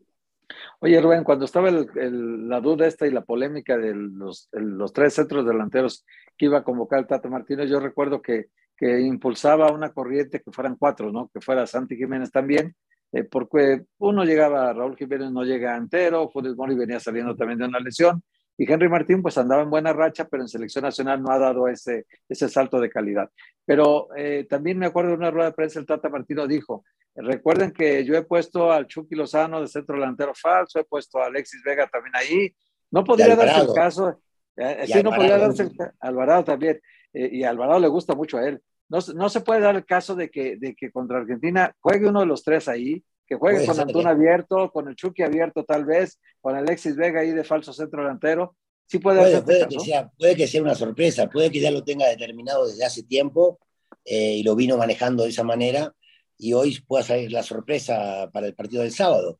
Oye, 0.85 0.99
Rubén, 0.99 1.23
cuando 1.23 1.45
estaba 1.45 1.71
la 1.71 2.59
duda 2.59 2.87
esta 2.87 3.07
y 3.07 3.11
la 3.11 3.21
polémica 3.21 3.77
de 3.77 3.95
los, 3.95 4.49
los, 4.51 4.91
tres 4.91 5.13
centros 5.13 5.45
delanteros 5.45 6.05
que 6.37 6.47
iba 6.47 6.57
a 6.57 6.63
convocar 6.63 6.99
el 6.99 7.07
Tata 7.07 7.29
Martínez, 7.29 7.69
yo 7.69 7.79
recuerdo 7.79 8.21
que 8.21 8.47
que 8.77 9.01
impulsaba 9.01 9.71
una 9.71 9.91
corriente 9.91 10.41
que 10.41 10.51
fueran 10.51 10.75
cuatro, 10.75 11.11
¿no? 11.11 11.29
Que 11.33 11.41
fuera 11.41 11.67
Santi 11.67 11.95
Jiménez 11.95 12.31
también, 12.31 12.75
eh, 13.11 13.23
porque 13.23 13.83
uno 13.99 14.23
llegaba, 14.23 14.73
Raúl 14.73 14.97
Jiménez 14.97 15.31
no 15.31 15.43
llega 15.43 15.77
entero, 15.77 16.29
Funes 16.29 16.55
Mori 16.55 16.75
venía 16.75 16.99
saliendo 16.99 17.35
también 17.35 17.59
de 17.59 17.65
una 17.65 17.79
lesión, 17.79 18.23
y 18.57 18.71
Henry 18.71 18.89
Martín 18.89 19.21
pues 19.21 19.37
andaba 19.37 19.63
en 19.63 19.69
buena 19.69 19.93
racha, 19.93 20.27
pero 20.29 20.43
en 20.43 20.47
selección 20.47 20.83
nacional 20.83 21.21
no 21.21 21.31
ha 21.31 21.39
dado 21.39 21.67
ese, 21.67 22.05
ese 22.29 22.49
salto 22.49 22.79
de 22.79 22.89
calidad. 22.89 23.29
Pero 23.65 24.09
eh, 24.15 24.45
también 24.49 24.77
me 24.77 24.85
acuerdo 24.85 25.11
de 25.11 25.17
una 25.17 25.31
rueda 25.31 25.49
de 25.49 25.55
prensa, 25.55 25.79
el 25.79 25.85
Tata 25.85 26.09
Martino 26.09 26.45
dijo, 26.47 26.83
recuerden 27.15 27.71
que 27.71 28.03
yo 28.05 28.15
he 28.15 28.23
puesto 28.23 28.71
al 28.71 28.87
Chucky 28.87 29.15
Lozano 29.15 29.61
de 29.61 29.67
centro 29.67 29.95
delantero 29.95 30.33
falso, 30.35 30.79
he 30.79 30.83
puesto 30.83 31.19
a 31.19 31.27
Alexis 31.27 31.61
Vega 31.63 31.87
también 31.87 32.15
ahí, 32.15 32.55
no 32.91 33.03
podría 33.03 33.35
darse 33.35 33.61
el 33.61 33.73
caso, 33.73 34.19
eh, 34.55 34.85
sí, 34.87 35.03
no 35.03 35.11
podría 35.11 35.37
darse 35.37 35.63
el 35.63 35.71
Alvarado 35.99 36.43
también, 36.43 36.79
y 37.13 37.43
a 37.43 37.49
Alvarado 37.49 37.79
le 37.79 37.87
gusta 37.87 38.15
mucho 38.15 38.37
a 38.37 38.47
él, 38.47 38.61
no, 38.89 39.29
se 39.29 39.41
puede 39.41 39.61
dar 39.61 39.75
el 39.75 39.85
caso 39.85 40.15
de 40.15 40.29
que, 40.29 40.57
de 40.57 40.75
que 40.75 40.91
contra 40.91 41.17
Argentina 41.17 41.75
juegue 41.79 42.07
uno 42.07 42.19
de 42.19 42.25
los 42.27 42.43
tres 42.43 42.67
ahí, 42.67 43.03
que 43.25 43.35
juegue 43.35 43.65
con 43.65 43.79
Antuna 43.79 44.11
abierto, 44.11 44.69
con 44.71 44.87
el 44.87 44.95
Chucky 44.95 45.23
abierto 45.23 45.63
tal 45.63 45.85
vez, 45.85 46.19
con 46.41 46.55
Alexis 46.55 46.95
Vega 46.95 47.21
ahí 47.21 47.31
de 47.31 47.43
falso 47.43 47.73
centro 47.73 48.03
delantero. 48.03 48.55
Sí 48.85 48.99
puede, 48.99 49.19
puede, 49.19 49.41
puede 49.41 49.67
que, 49.67 49.79
sea, 49.79 50.11
puede 50.15 50.35
que 50.35 50.47
sea 50.47 50.61
una 50.61 50.75
sorpresa, 50.75 51.27
puede 51.27 51.49
que 51.49 51.59
ya 51.59 51.71
lo 51.71 51.83
tenga 51.83 52.07
determinado 52.07 52.67
desde 52.67 52.85
hace 52.85 53.01
tiempo 53.01 53.59
eh, 54.05 54.35
y 54.35 54.43
lo 54.43 54.55
vino 54.55 54.77
manejando 54.77 55.23
de 55.23 55.29
esa 55.29 55.43
manera 55.43 55.91
y 56.37 56.53
hoy 56.53 56.79
pueda 56.87 57.03
salir 57.03 57.31
la 57.31 57.43
sorpresa 57.43 58.29
para 58.31 58.47
el 58.47 58.55
partido 58.55 58.83
del 58.83 58.91
sábado. 58.91 59.39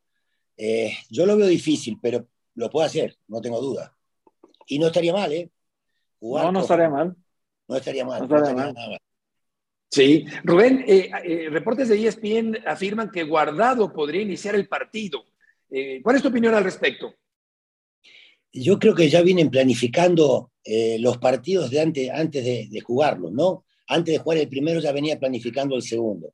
Eh, 0.56 0.92
yo 1.10 1.26
lo 1.26 1.36
veo 1.36 1.46
difícil, 1.46 1.98
pero 2.00 2.26
lo 2.54 2.70
puede 2.70 2.86
hacer, 2.86 3.16
no 3.28 3.40
tengo 3.40 3.60
duda. 3.60 3.96
Y 4.66 4.78
no 4.78 4.86
estaría 4.86 5.12
mal, 5.12 5.32
¿eh? 5.32 5.50
no, 6.20 6.52
no 6.52 6.60
estaría 6.60 6.88
mal. 6.88 7.16
No 7.68 7.76
estaría 7.76 8.04
mal. 8.04 8.28
No 8.28 8.36
estaría 8.36 8.72
mal. 8.72 8.98
Sí, 9.94 10.26
Rubén, 10.42 10.84
eh, 10.88 11.08
eh, 11.22 11.48
reportes 11.50 11.88
de 11.88 12.04
ESPN 12.04 12.58
afirman 12.66 13.12
que 13.12 13.22
Guardado 13.22 13.92
podría 13.92 14.22
iniciar 14.22 14.56
el 14.56 14.66
partido. 14.66 15.24
Eh, 15.70 16.00
¿Cuál 16.02 16.16
es 16.16 16.22
tu 16.22 16.30
opinión 16.30 16.52
al 16.52 16.64
respecto? 16.64 17.14
Yo 18.52 18.76
creo 18.80 18.92
que 18.92 19.08
ya 19.08 19.22
vienen 19.22 19.50
planificando 19.50 20.50
los 20.98 21.18
partidos 21.18 21.70
de 21.70 21.80
antes, 21.80 22.10
antes 22.10 22.44
de, 22.44 22.80
jugarlos, 22.80 23.30
¿no? 23.30 23.66
Antes 23.86 24.14
de 24.14 24.18
jugar 24.18 24.38
el 24.38 24.48
primero 24.48 24.80
ya 24.80 24.90
venía 24.90 25.16
planificando 25.16 25.76
el 25.76 25.82
segundo. 25.82 26.32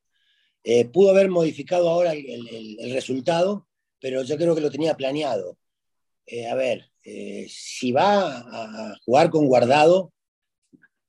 Pudo 0.92 1.10
haber 1.10 1.30
modificado 1.30 1.88
ahora 1.88 2.12
el, 2.12 2.92
resultado, 2.92 3.66
pero 4.00 4.22
yo 4.22 4.36
creo 4.36 4.54
que 4.54 4.60
lo 4.60 4.70
tenía 4.70 4.96
planeado. 4.96 5.58
a 6.50 6.54
ver, 6.54 6.90
si 7.48 7.92
va 7.92 8.38
a 8.38 8.98
jugar 9.04 9.30
con 9.30 9.46
Guardado, 9.46 10.12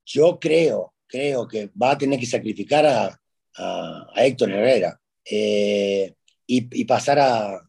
yo 0.06 0.40
creo 0.40 0.92
creo 1.12 1.48
que 1.48 1.70
va 1.80 1.92
a 1.92 1.98
tener 1.98 2.20
que 2.20 2.26
sacrificar 2.26 2.86
a, 2.86 3.18
Héctor 4.16 4.50
Herrera 4.50 5.00
eh, 5.30 6.14
y, 6.48 6.86
pasar 6.86 7.20
a, 7.20 7.62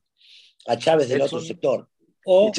a 0.67 0.79
Chávez 0.79 1.09
del 1.09 1.23
otro 1.23 1.41
sector. 1.41 1.89
O 2.25 2.53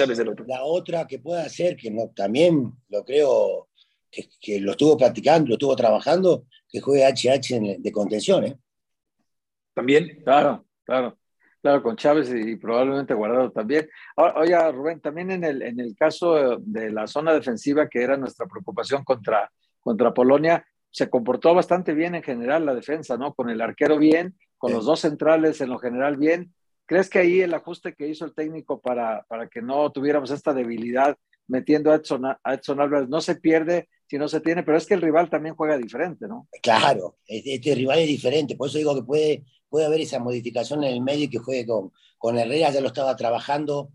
la 0.45 0.65
otra 0.65 1.07
que 1.07 1.19
pueda 1.19 1.43
hacer, 1.43 1.77
que 1.77 1.89
no, 1.89 2.11
también 2.13 2.73
lo 2.89 3.05
creo 3.05 3.69
que, 4.11 4.59
lo 4.59 4.71
estuvo 4.71 4.97
practicando, 4.97 5.47
lo 5.47 5.53
estuvo 5.55 5.75
trabajando, 5.75 6.47
que 6.69 6.81
juegue 6.81 7.05
HH 7.05 7.79
de 7.79 7.91
contención. 7.93 8.43
¿eh? 8.43 8.57
También. 9.73 10.21
Claro, 10.23 10.65
claro. 10.85 11.17
Claro, 11.61 11.81
con 11.81 11.95
Chávez 11.95 12.29
y, 12.33 12.57
probablemente 12.57 13.13
Guardado 13.13 13.49
también. 13.49 13.87
oye, 14.17 14.71
Rubén, 14.73 14.99
también 14.99 15.31
en 15.31 15.45
el, 15.45 15.61
en 15.61 15.79
el 15.79 15.95
caso 15.95 16.57
de 16.59 16.91
la 16.91 17.07
zona 17.07 17.33
defensiva, 17.33 17.87
que 17.87 18.03
era 18.03 18.17
nuestra 18.17 18.47
preocupación 18.47 19.05
contra, 19.05 19.49
contra 19.79 20.13
Polonia, 20.13 20.65
se 20.91 21.09
comportó 21.09 21.55
bastante 21.55 21.93
bien 21.93 22.15
en 22.15 22.23
general 22.23 22.65
la 22.65 22.75
defensa, 22.75 23.17
¿no? 23.17 23.33
Con 23.33 23.49
el 23.49 23.61
arquero 23.61 23.97
bien, 23.97 24.35
con 24.57 24.73
los 24.73 24.85
dos 24.85 24.99
centrales 24.99 25.61
en 25.61 25.69
lo 25.69 25.79
general 25.79 26.17
bien. 26.17 26.53
¿Crees 26.85 27.09
que 27.09 27.19
ahí 27.19 27.39
el 27.39 27.53
ajuste 27.53 27.95
que 27.95 28.09
hizo 28.09 28.25
el 28.25 28.35
técnico 28.35 28.81
para, 28.81 29.23
para 29.29 29.47
que 29.47 29.61
no 29.61 29.89
tuviéramos 29.89 30.31
esta 30.31 30.53
debilidad 30.53 31.17
metiendo 31.47 31.91
a 31.91 31.95
Edson, 31.95 32.25
a 32.25 32.53
Edson 32.53 32.81
Álvarez 32.81 33.09
no 33.09 33.21
se 33.21 33.35
pierde 33.35 33.87
si 34.07 34.17
no 34.17 34.27
se 34.27 34.41
tiene, 34.41 34.63
pero 34.63 34.77
es 34.77 34.85
que 34.85 34.93
el 34.93 35.01
rival 35.01 35.29
también 35.29 35.55
juega 35.55 35.77
diferente, 35.77 36.27
¿no? 36.27 36.47
Claro, 36.61 37.17
este, 37.25 37.55
este 37.55 37.75
rival 37.75 37.99
es 37.99 38.07
diferente, 38.07 38.55
por 38.55 38.67
eso 38.67 38.77
digo 38.77 38.95
que 38.95 39.03
puede, 39.03 39.43
puede 39.73 39.87
haber 39.87 40.01
esa 40.01 40.19
modificación 40.19 40.83
en 40.83 40.93
el 40.93 41.01
medio 41.01 41.27
que 41.31 41.39
juegue 41.39 41.65
con, 41.65 42.37
Herrera, 42.37 42.69
ya 42.69 42.79
lo 42.79 42.89
estaba 42.89 43.15
trabajando, 43.15 43.89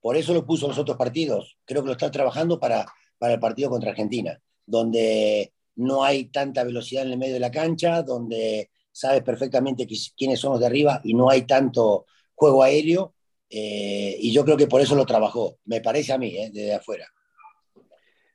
por 0.00 0.16
eso 0.16 0.32
lo 0.32 0.46
puso 0.46 0.66
en 0.66 0.68
los 0.68 0.78
otros 0.78 0.96
partidos, 0.96 1.58
creo 1.64 1.82
que 1.82 1.88
lo 1.88 1.92
está 1.94 2.08
trabajando 2.08 2.60
para, 2.60 2.86
para 3.18 3.34
el 3.34 3.40
partido 3.40 3.68
contra 3.68 3.90
Argentina, 3.90 4.40
donde 4.64 5.52
no 5.74 6.04
hay 6.04 6.26
tanta 6.26 6.62
velocidad 6.62 7.04
en 7.04 7.10
el 7.10 7.18
medio 7.18 7.34
de 7.34 7.40
la 7.40 7.50
cancha, 7.50 8.04
donde 8.04 8.70
sabes 8.92 9.24
perfectamente 9.24 9.88
quiénes 10.16 10.38
son 10.38 10.52
los 10.52 10.60
de 10.60 10.66
arriba 10.66 11.00
y 11.02 11.14
no 11.14 11.28
hay 11.28 11.42
tanto 11.42 12.06
juego 12.36 12.62
aéreo. 12.62 13.14
Eh, 13.50 14.16
y 14.20 14.32
yo 14.32 14.44
creo 14.44 14.56
que 14.56 14.68
por 14.68 14.82
eso 14.82 14.94
lo 14.94 15.04
trabajó, 15.04 15.58
me 15.64 15.80
parece 15.80 16.12
a 16.12 16.18
mí, 16.18 16.28
eh, 16.28 16.50
desde 16.52 16.74
afuera. 16.74 17.08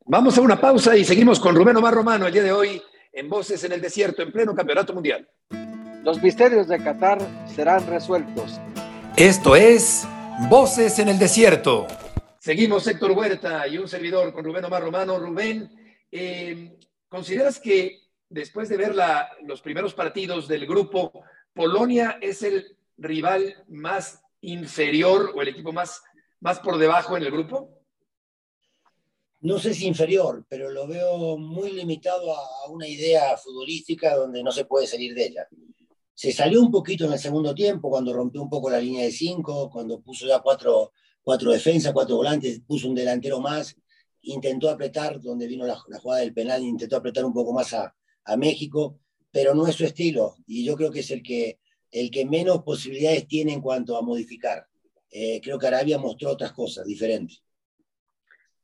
Vamos 0.04 0.38
a 0.38 0.42
una 0.42 0.60
pausa 0.60 0.98
y 0.98 1.06
seguimos 1.06 1.40
con 1.40 1.56
Rubén 1.56 1.78
Omar 1.78 1.94
Romano 1.94 2.28
el 2.28 2.34
día 2.34 2.44
de 2.44 2.52
hoy 2.52 2.82
en 3.14 3.30
Voces 3.30 3.64
en 3.64 3.72
el 3.72 3.80
Desierto, 3.80 4.22
en 4.22 4.34
pleno 4.34 4.54
Campeonato 4.54 4.94
Mundial. 4.94 5.26
Los 6.04 6.24
misterios 6.24 6.68
de 6.68 6.82
Qatar 6.82 7.20
serán 7.54 7.86
resueltos. 7.86 8.60
Esto 9.18 9.56
es 9.56 10.08
Voces 10.50 10.98
en 11.00 11.10
el 11.10 11.20
Desierto. 11.20 11.88
Seguimos 12.40 12.88
Héctor 12.88 13.12
Huerta 13.12 13.68
y 13.68 13.78
un 13.78 13.88
servidor 13.88 14.34
con 14.34 14.46
Rubén 14.46 14.64
Omar 14.64 14.82
Romano. 14.82 15.20
Rubén, 15.20 15.70
eh, 16.10 16.80
¿Consideras 17.10 17.60
que 17.60 18.04
después 18.30 18.70
de 18.70 18.78
ver 18.78 18.96
los 19.44 19.62
primeros 19.62 19.94
partidos 19.94 20.48
del 20.48 20.66
grupo, 20.66 21.12
Polonia 21.54 22.18
es 22.22 22.44
el 22.44 22.78
rival 22.98 23.66
más 23.68 24.22
inferior 24.42 25.34
o 25.36 25.42
el 25.42 25.50
equipo 25.50 25.74
más, 25.74 26.02
más 26.40 26.60
por 26.60 26.78
debajo 26.78 27.18
en 27.18 27.24
el 27.24 27.32
grupo? 27.32 27.76
No 29.42 29.58
sé 29.58 29.74
si 29.74 29.88
inferior, 29.88 30.46
pero 30.48 30.70
lo 30.70 30.88
veo 30.88 31.38
muy 31.38 31.72
limitado 31.72 32.34
a 32.34 32.70
una 32.70 32.88
idea 32.88 33.36
futbolística 33.38 34.16
donde 34.16 34.44
no 34.44 34.52
se 34.52 34.66
puede 34.66 34.86
salir 34.86 35.14
de 35.16 35.26
ella. 35.26 35.48
Se 36.20 36.34
salió 36.34 36.62
un 36.62 36.70
poquito 36.70 37.06
en 37.06 37.14
el 37.14 37.20
segundo 37.20 37.56
tiempo, 37.56 37.90
cuando 37.90 38.12
rompió 38.12 38.42
un 38.42 38.50
poco 38.50 38.70
la 38.70 38.80
línea 38.80 39.04
de 39.04 39.12
cinco, 39.12 39.70
cuando 39.70 40.02
puso 40.02 40.28
ya 40.28 40.40
cuatro, 40.40 40.92
cuatro 41.22 41.52
defensas, 41.52 41.94
cuatro 41.94 42.18
volantes, 42.18 42.62
puso 42.68 42.90
un 42.90 42.96
delantero 42.96 43.40
más 43.40 43.76
intentó 44.22 44.70
apretar, 44.70 45.20
donde 45.22 45.48
vino 45.48 45.66
la, 45.66 45.76
jugada 45.76 46.22
del 46.22 46.34
penal, 46.34 46.64
intentó 46.64 46.98
apretar 46.98 47.26
un 47.26 47.34
poco 47.34 47.54
más 47.54 47.74
a, 47.74 47.94
México, 48.38 49.00
pero 49.32 49.56
no 49.56 49.66
es 49.66 49.74
su 49.74 49.86
estilo. 49.86 50.36
Y 50.46 50.64
yo 50.64 50.76
creo 50.76 50.92
que 50.92 51.00
es 51.00 51.10
el 51.10 51.24
que, 51.24 51.60
el 51.90 52.12
que 52.12 52.26
menos 52.28 52.62
posibilidades 52.62 53.28
tiene 53.28 53.54
en 53.54 53.62
cuanto 53.62 53.98
a 53.98 54.04
modificar. 54.04 54.68
Eh, 55.10 55.42
creo 55.42 55.58
que 55.58 55.66
Arabia 55.66 55.98
mostró 55.98 56.30
otras 56.30 56.52
cosas 56.52 56.86
diferentes. 56.86 57.42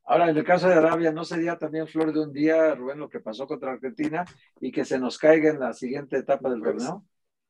Ahora, 0.03 0.29
en 0.29 0.37
el 0.37 0.43
caso 0.43 0.67
de 0.67 0.75
Arabia, 0.75 1.11
¿no 1.11 1.25
sería 1.25 1.57
también 1.57 1.87
flor 1.87 2.13
de 2.13 2.19
un 2.19 2.31
día, 2.31 2.75
Rubén, 2.75 2.99
lo 2.99 3.09
que 3.09 3.21
pasó 3.21 3.47
contra 3.47 3.71
Argentina 3.71 4.23
y 4.61 4.71
que 4.71 4.85
se 4.85 4.99
nos 4.99 5.17
caiga 5.17 5.49
en 5.49 5.59
la 5.59 5.73
siguiente 5.73 6.17
etapa 6.17 6.51
del 6.51 6.61
torneo? 6.61 7.03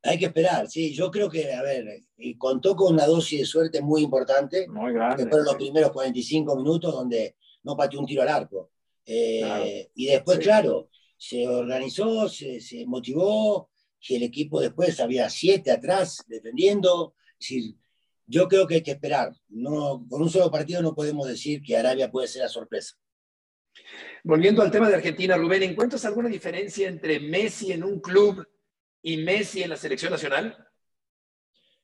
Hay 0.06 0.20
que 0.20 0.26
esperar, 0.26 0.68
sí. 0.68 0.94
Yo 0.94 1.10
creo 1.10 1.30
que, 1.30 1.52
a 1.52 1.64
ver, 1.64 2.04
y 2.18 2.38
contó 2.38 2.76
con 2.76 2.94
una 2.94 3.08
dosis 3.08 3.40
de 3.40 3.46
suerte 3.46 3.82
muy 3.82 4.04
importante. 4.04 4.68
Muy 4.68 4.94
grande. 4.94 5.24
Que 5.24 5.30
fueron 5.30 5.46
los 5.46 5.56
primeros 5.56 5.92
45 5.92 6.56
minutos 6.56 6.94
donde 6.94 7.36
no 7.64 7.76
pateó 7.76 8.00
un 8.00 8.06
tiro 8.06 8.22
al 8.22 8.30
arco. 8.30 8.72
Eh, 9.06 9.90
y 9.96 10.06
después, 10.06 10.40
claro, 10.40 10.90
se 11.18 11.48
organizó, 11.48 12.30
se, 12.30 12.86
motivó, 12.86 13.70
y 14.08 14.16
el 14.16 14.24
equipo 14.24 14.62
después 14.62 15.00
había 15.00 15.28
siete 15.30 15.72
atrás 15.72 16.24
defendiendo. 16.28 17.16
Es 17.40 17.50
decir, 17.50 17.76
yo 18.28 18.48
creo 18.48 18.68
que 18.68 18.76
hay 18.76 18.84
que 18.84 18.92
esperar. 18.92 19.34
No, 19.50 20.06
con 20.08 20.22
un 20.22 20.30
solo 20.30 20.52
partido 20.52 20.84
no 20.84 20.94
podemos 20.94 21.28
decir 21.28 21.64
que 21.64 21.78
Arabia 21.78 22.12
puede 22.12 22.28
ser 22.28 22.44
la 22.44 22.50
sorpresa. 22.50 22.96
Volviendo 24.24 24.62
al 24.62 24.72
tema 24.72 24.88
de 24.88 24.96
Argentina, 24.96 25.36
Rubén, 25.36 25.64
¿encuentras 25.64 26.06
alguna 26.06 26.30
diferencia 26.30 26.88
entre 26.88 27.20
Messi 27.20 27.72
en 27.72 27.84
un 27.84 28.00
club 28.00 28.46
y 29.06 29.18
Messi 29.18 29.62
en 29.62 29.70
la 29.70 29.78
selección 29.78 30.12
nacional? 30.12 30.58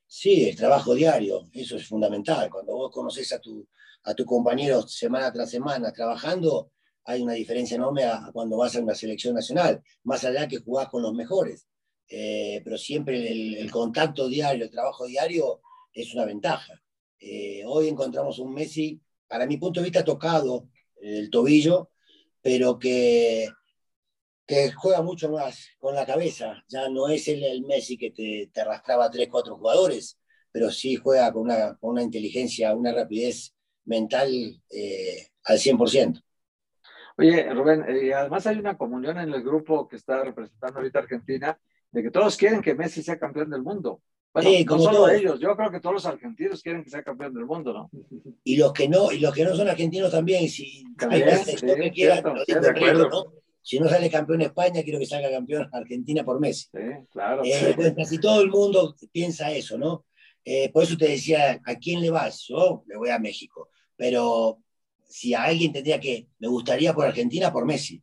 Sí, 0.04 0.48
el 0.48 0.56
trabajo 0.56 0.92
diario, 0.92 1.44
eso 1.52 1.76
es 1.76 1.86
fundamental. 1.86 2.50
Cuando 2.50 2.74
vos 2.74 2.90
conoces 2.90 3.32
a 3.32 3.38
tu, 3.38 3.68
a 4.02 4.12
tus 4.12 4.26
compañeros 4.26 4.92
semana 4.92 5.32
tras 5.32 5.48
semana 5.48 5.92
trabajando, 5.92 6.72
hay 7.04 7.22
una 7.22 7.34
diferencia 7.34 7.76
enorme 7.76 8.02
a, 8.02 8.28
cuando 8.32 8.56
vas 8.56 8.74
a 8.74 8.80
una 8.80 8.96
selección 8.96 9.36
nacional, 9.36 9.80
más 10.02 10.24
allá 10.24 10.48
que 10.48 10.58
jugás 10.58 10.88
con 10.88 11.00
los 11.00 11.14
mejores. 11.14 11.68
Eh, 12.08 12.60
pero 12.64 12.76
siempre 12.76 13.30
el, 13.60 13.70
contacto 13.70 14.26
diario, 14.26 14.64
el 14.64 14.70
trabajo 14.72 15.06
diario 15.06 15.60
es 15.92 16.12
una 16.14 16.24
ventaja. 16.24 16.82
Eh, 17.20 17.62
hoy 17.64 17.86
encontramos 17.86 18.40
un 18.40 18.52
Messi, 18.52 19.00
para 19.28 19.46
mi 19.46 19.58
punto 19.58 19.78
de 19.78 19.84
vista, 19.84 20.04
tocado 20.04 20.68
el 21.00 21.30
tobillo, 21.30 21.90
pero 22.42 22.80
que, 22.80 23.48
que 24.52 24.70
juega 24.72 25.00
mucho 25.00 25.30
más 25.30 25.70
con 25.78 25.94
la 25.94 26.04
cabeza. 26.04 26.62
Ya 26.68 26.90
no 26.90 27.08
es 27.08 27.26
el, 27.28 27.42
el 27.42 27.62
Messi 27.62 27.96
que 27.96 28.10
te, 28.10 28.50
te 28.52 28.60
arrastraba 28.60 29.06
a 29.06 29.10
tres, 29.10 29.28
cuatro 29.30 29.56
jugadores, 29.56 30.18
pero 30.50 30.70
sí 30.70 30.96
juega 30.96 31.32
con 31.32 31.42
una, 31.42 31.74
con 31.76 31.92
una 31.92 32.02
inteligencia, 32.02 32.74
una 32.74 32.92
rapidez 32.92 33.54
mental 33.86 34.30
eh, 34.68 35.28
al 35.44 35.56
100%. 35.56 36.22
Oye, 37.16 37.54
Rubén, 37.54 37.84
y 38.02 38.12
además 38.12 38.46
hay 38.46 38.58
una 38.58 38.76
comunión 38.76 39.18
en 39.18 39.32
el 39.32 39.42
grupo 39.42 39.88
que 39.88 39.96
está 39.96 40.22
representando 40.22 40.78
ahorita 40.80 40.98
Argentina, 40.98 41.58
de 41.90 42.02
que 42.02 42.10
todos 42.10 42.36
quieren 42.36 42.60
que 42.60 42.74
Messi 42.74 43.02
sea 43.02 43.18
campeón 43.18 43.48
del 43.48 43.62
mundo. 43.62 44.02
Bueno, 44.34 44.50
no 44.66 44.78
solo 44.78 45.08
ellos, 45.10 45.40
yo 45.40 45.54
creo 45.56 45.70
que 45.70 45.80
todos 45.80 45.94
los 45.94 46.06
argentinos 46.06 46.62
quieren 46.62 46.84
que 46.84 46.90
sea 46.90 47.02
campeón 47.02 47.34
del 47.34 47.44
mundo, 47.44 47.72
¿no? 47.72 47.90
Y 48.44 48.56
los 48.56 48.72
que 48.72 48.88
no, 48.88 49.12
y 49.12 49.18
los 49.18 49.34
que 49.34 49.44
no 49.44 49.54
son 49.54 49.68
argentinos 49.68 50.10
también, 50.10 50.48
si 50.48 50.84
Si 53.62 53.78
no 53.78 53.88
sale 53.88 54.10
campeón 54.10 54.42
España, 54.42 54.82
quiero 54.82 54.98
que 54.98 55.06
salga 55.06 55.30
campeón 55.30 55.68
Argentina 55.72 56.24
por 56.24 56.40
Messi. 56.40 56.68
Sí, 56.72 57.06
claro. 57.10 57.42
Eh, 57.44 57.72
pues 57.76 57.94
casi 57.94 58.18
todo 58.18 58.42
el 58.42 58.50
mundo 58.50 58.96
piensa 59.12 59.52
eso, 59.52 59.78
¿no? 59.78 60.04
Eh, 60.44 60.70
por 60.72 60.82
eso 60.82 60.96
te 60.96 61.08
decía, 61.08 61.60
¿a 61.64 61.74
quién 61.76 62.00
le 62.00 62.10
vas? 62.10 62.44
Yo 62.48 62.82
le 62.88 62.96
voy 62.96 63.10
a 63.10 63.20
México. 63.20 63.70
Pero 63.96 64.58
si 65.04 65.32
a 65.34 65.44
alguien 65.44 65.72
tendría 65.72 66.00
que, 66.00 66.28
me 66.40 66.48
gustaría 66.48 66.92
por 66.92 67.06
Argentina, 67.06 67.52
por 67.52 67.64
Messi. 67.64 68.02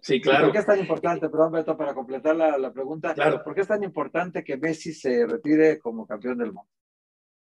Sí, 0.00 0.20
claro. 0.20 0.44
¿Por 0.44 0.52
qué 0.52 0.58
es 0.58 0.66
tan 0.66 0.78
importante, 0.78 1.28
perdón 1.28 1.52
Beto, 1.52 1.76
para 1.76 1.94
completar 1.94 2.36
la, 2.36 2.58
la 2.58 2.72
pregunta, 2.72 3.14
claro. 3.14 3.42
¿por 3.42 3.54
qué 3.54 3.62
es 3.62 3.68
tan 3.68 3.82
importante 3.82 4.44
que 4.44 4.56
Messi 4.56 4.92
se 4.92 5.26
retire 5.26 5.78
como 5.78 6.06
campeón 6.06 6.38
del 6.38 6.52
mundo? 6.52 6.70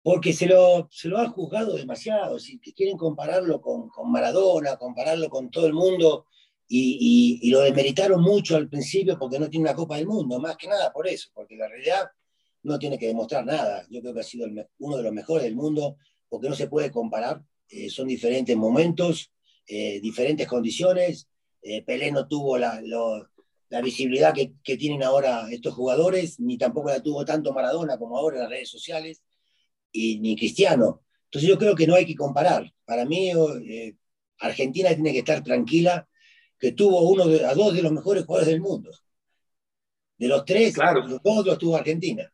Porque 0.02 0.32
se 0.32 0.46
lo, 0.46 0.86
se 0.90 1.08
lo 1.08 1.18
han 1.18 1.30
juzgado 1.30 1.74
demasiado, 1.74 2.38
si 2.38 2.58
quieren 2.60 2.96
compararlo 2.96 3.60
con, 3.60 3.88
con 3.88 4.10
Maradona, 4.10 4.76
compararlo 4.76 5.28
con 5.28 5.50
todo 5.50 5.66
el 5.66 5.72
mundo, 5.72 6.26
y, 6.72 7.40
y, 7.42 7.48
y, 7.48 7.50
lo 7.50 7.60
demeritaron 7.62 8.22
mucho 8.22 8.56
al 8.56 8.68
principio 8.68 9.18
porque 9.18 9.40
no 9.40 9.50
tiene 9.50 9.64
una 9.64 9.74
Copa 9.74 9.96
del 9.96 10.06
Mundo, 10.06 10.38
más 10.38 10.56
que 10.56 10.68
nada 10.68 10.92
por 10.92 11.08
eso, 11.08 11.28
porque 11.34 11.56
la 11.56 11.66
realidad 11.66 12.06
no 12.62 12.78
tiene 12.78 12.96
que 12.96 13.08
demostrar 13.08 13.44
nada. 13.44 13.84
Yo 13.90 14.00
creo 14.00 14.14
que 14.14 14.20
ha 14.20 14.24
sido 14.24 14.46
el, 14.46 14.66
uno 14.78 14.96
de 14.96 15.02
los 15.02 15.12
mejores 15.12 15.44
del 15.44 15.56
mundo, 15.56 15.96
porque 16.28 16.48
no 16.48 16.54
se 16.54 16.68
puede 16.68 16.92
comparar, 16.92 17.42
eh, 17.68 17.90
son 17.90 18.06
diferentes 18.06 18.56
momentos, 18.56 19.32
eh, 19.66 20.00
diferentes 20.00 20.46
condiciones, 20.46 21.28
eh, 21.62 21.82
Pelé 21.82 22.12
no 22.12 22.28
tuvo 22.28 22.56
la, 22.56 22.80
la 23.68 23.80
visibilidad 23.80 24.32
que, 24.32 24.52
que, 24.62 24.76
tienen 24.76 25.02
ahora 25.02 25.48
estos 25.50 25.74
jugadores, 25.74 26.38
ni 26.38 26.56
tampoco 26.56 26.90
la 26.90 27.02
tuvo 27.02 27.24
tanto 27.24 27.52
Maradona 27.52 27.98
como 27.98 28.16
ahora 28.16 28.36
en 28.36 28.42
las 28.42 28.50
redes 28.50 28.70
sociales, 28.70 29.22
y 29.92 30.20
ni 30.20 30.36
Cristiano. 30.36 31.02
Entonces 31.24 31.48
yo 31.48 31.58
creo 31.58 31.74
que 31.74 31.86
no 31.86 31.94
hay 31.94 32.06
que 32.06 32.16
comparar. 32.16 32.72
Para 32.84 33.04
mí, 33.04 33.30
eh, 33.30 33.96
Argentina 34.38 34.88
tiene 34.90 35.12
que 35.12 35.20
estar 35.20 35.42
tranquila, 35.42 36.08
que 36.60 36.72
tuvo 36.72 37.08
uno 37.08 37.26
de, 37.26 37.44
a 37.44 37.54
dos 37.54 37.74
de 37.74 37.82
los 37.82 37.90
mejores 37.90 38.24
jugadores 38.24 38.52
del 38.52 38.60
mundo. 38.60 38.90
De 40.18 40.28
los 40.28 40.44
tres, 40.44 40.74
claro. 40.74 41.06
los 41.06 41.22
dos 41.22 41.46
los 41.46 41.58
tuvo 41.58 41.76
Argentina. 41.76 42.30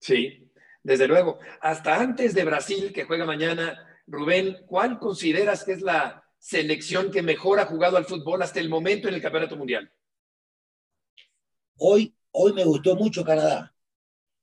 Sí, 0.00 0.50
desde 0.82 1.06
luego. 1.06 1.38
Hasta 1.60 2.00
antes 2.00 2.34
de 2.34 2.44
Brasil, 2.44 2.92
que 2.92 3.04
juega 3.04 3.24
mañana, 3.24 3.86
Rubén, 4.08 4.64
¿cuál 4.66 4.98
consideras 4.98 5.62
que 5.62 5.72
es 5.72 5.80
la 5.80 6.24
selección 6.38 7.12
que 7.12 7.22
mejor 7.22 7.60
ha 7.60 7.66
jugado 7.66 7.96
al 7.96 8.04
fútbol 8.04 8.42
hasta 8.42 8.58
el 8.58 8.68
momento 8.68 9.06
en 9.06 9.14
el 9.14 9.22
Campeonato 9.22 9.56
Mundial? 9.56 9.90
Hoy, 11.78 12.16
hoy 12.32 12.52
me 12.52 12.64
gustó 12.64 12.96
mucho 12.96 13.24
Canadá. 13.24 13.72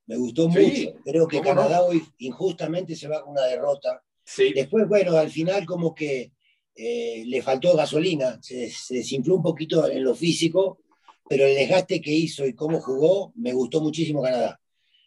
Me 0.05 0.15
gustó 0.15 0.49
sí, 0.49 0.59
mucho. 0.59 1.03
Creo 1.03 1.27
que 1.27 1.41
Canadá 1.41 1.77
no? 1.77 1.85
hoy 1.87 2.01
injustamente 2.19 2.95
se 2.95 3.09
va 3.09 3.21
con 3.21 3.31
una 3.31 3.43
derrota. 3.43 4.01
Sí. 4.23 4.53
Después, 4.53 4.87
bueno, 4.87 5.17
al 5.17 5.29
final 5.29 5.65
como 5.65 5.93
que 5.93 6.31
eh, 6.75 7.23
le 7.27 7.41
faltó 7.43 7.75
gasolina, 7.75 8.39
se, 8.41 8.69
se, 8.69 8.95
desinfló 8.95 9.35
un 9.35 9.43
poquito 9.43 9.87
en 9.89 10.03
lo 10.03 10.15
físico, 10.15 10.79
pero 11.29 11.45
el 11.45 11.55
desgaste 11.55 12.01
que 12.01 12.11
hizo 12.11 12.45
y 12.45 12.55
cómo 12.55 12.81
jugó, 12.81 13.31
me 13.35 13.53
gustó 13.53 13.81
muchísimo 13.81 14.23
Canadá. 14.23 14.59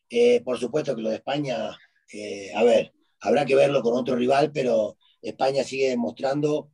Eh, 0.09 0.41
por 0.43 0.59
supuesto 0.59 0.95
que 0.95 1.03
lo 1.03 1.11
de 1.11 1.17
España, 1.17 1.77
eh, 2.13 2.53
a 2.55 2.63
ver, 2.63 2.93
habrá 3.21 3.45
que 3.45 3.57
verlo 3.57 3.83
con 3.83 3.95
otro 3.95 4.15
rival, 4.15 4.53
pero 4.53 4.97
España 5.21 5.65
sigue 5.65 5.89
demostrando 5.89 6.71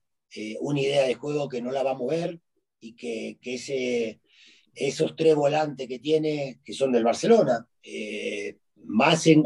una 0.61 0.81
idea 0.81 1.07
de 1.07 1.15
juego 1.15 1.47
que 1.49 1.61
no 1.61 1.73
la 1.73 1.83
va 1.83 1.91
a 1.91 1.95
mover 1.95 2.41
y 2.81 2.95
que, 2.97 3.39
que 3.43 4.19
esos 4.75 5.15
tres 5.15 5.35
volantes 5.35 5.87
que 5.87 5.99
tiene, 5.99 6.61
que 6.65 6.73
son 6.73 6.91
del 6.93 7.05
Barcelona, 7.05 7.69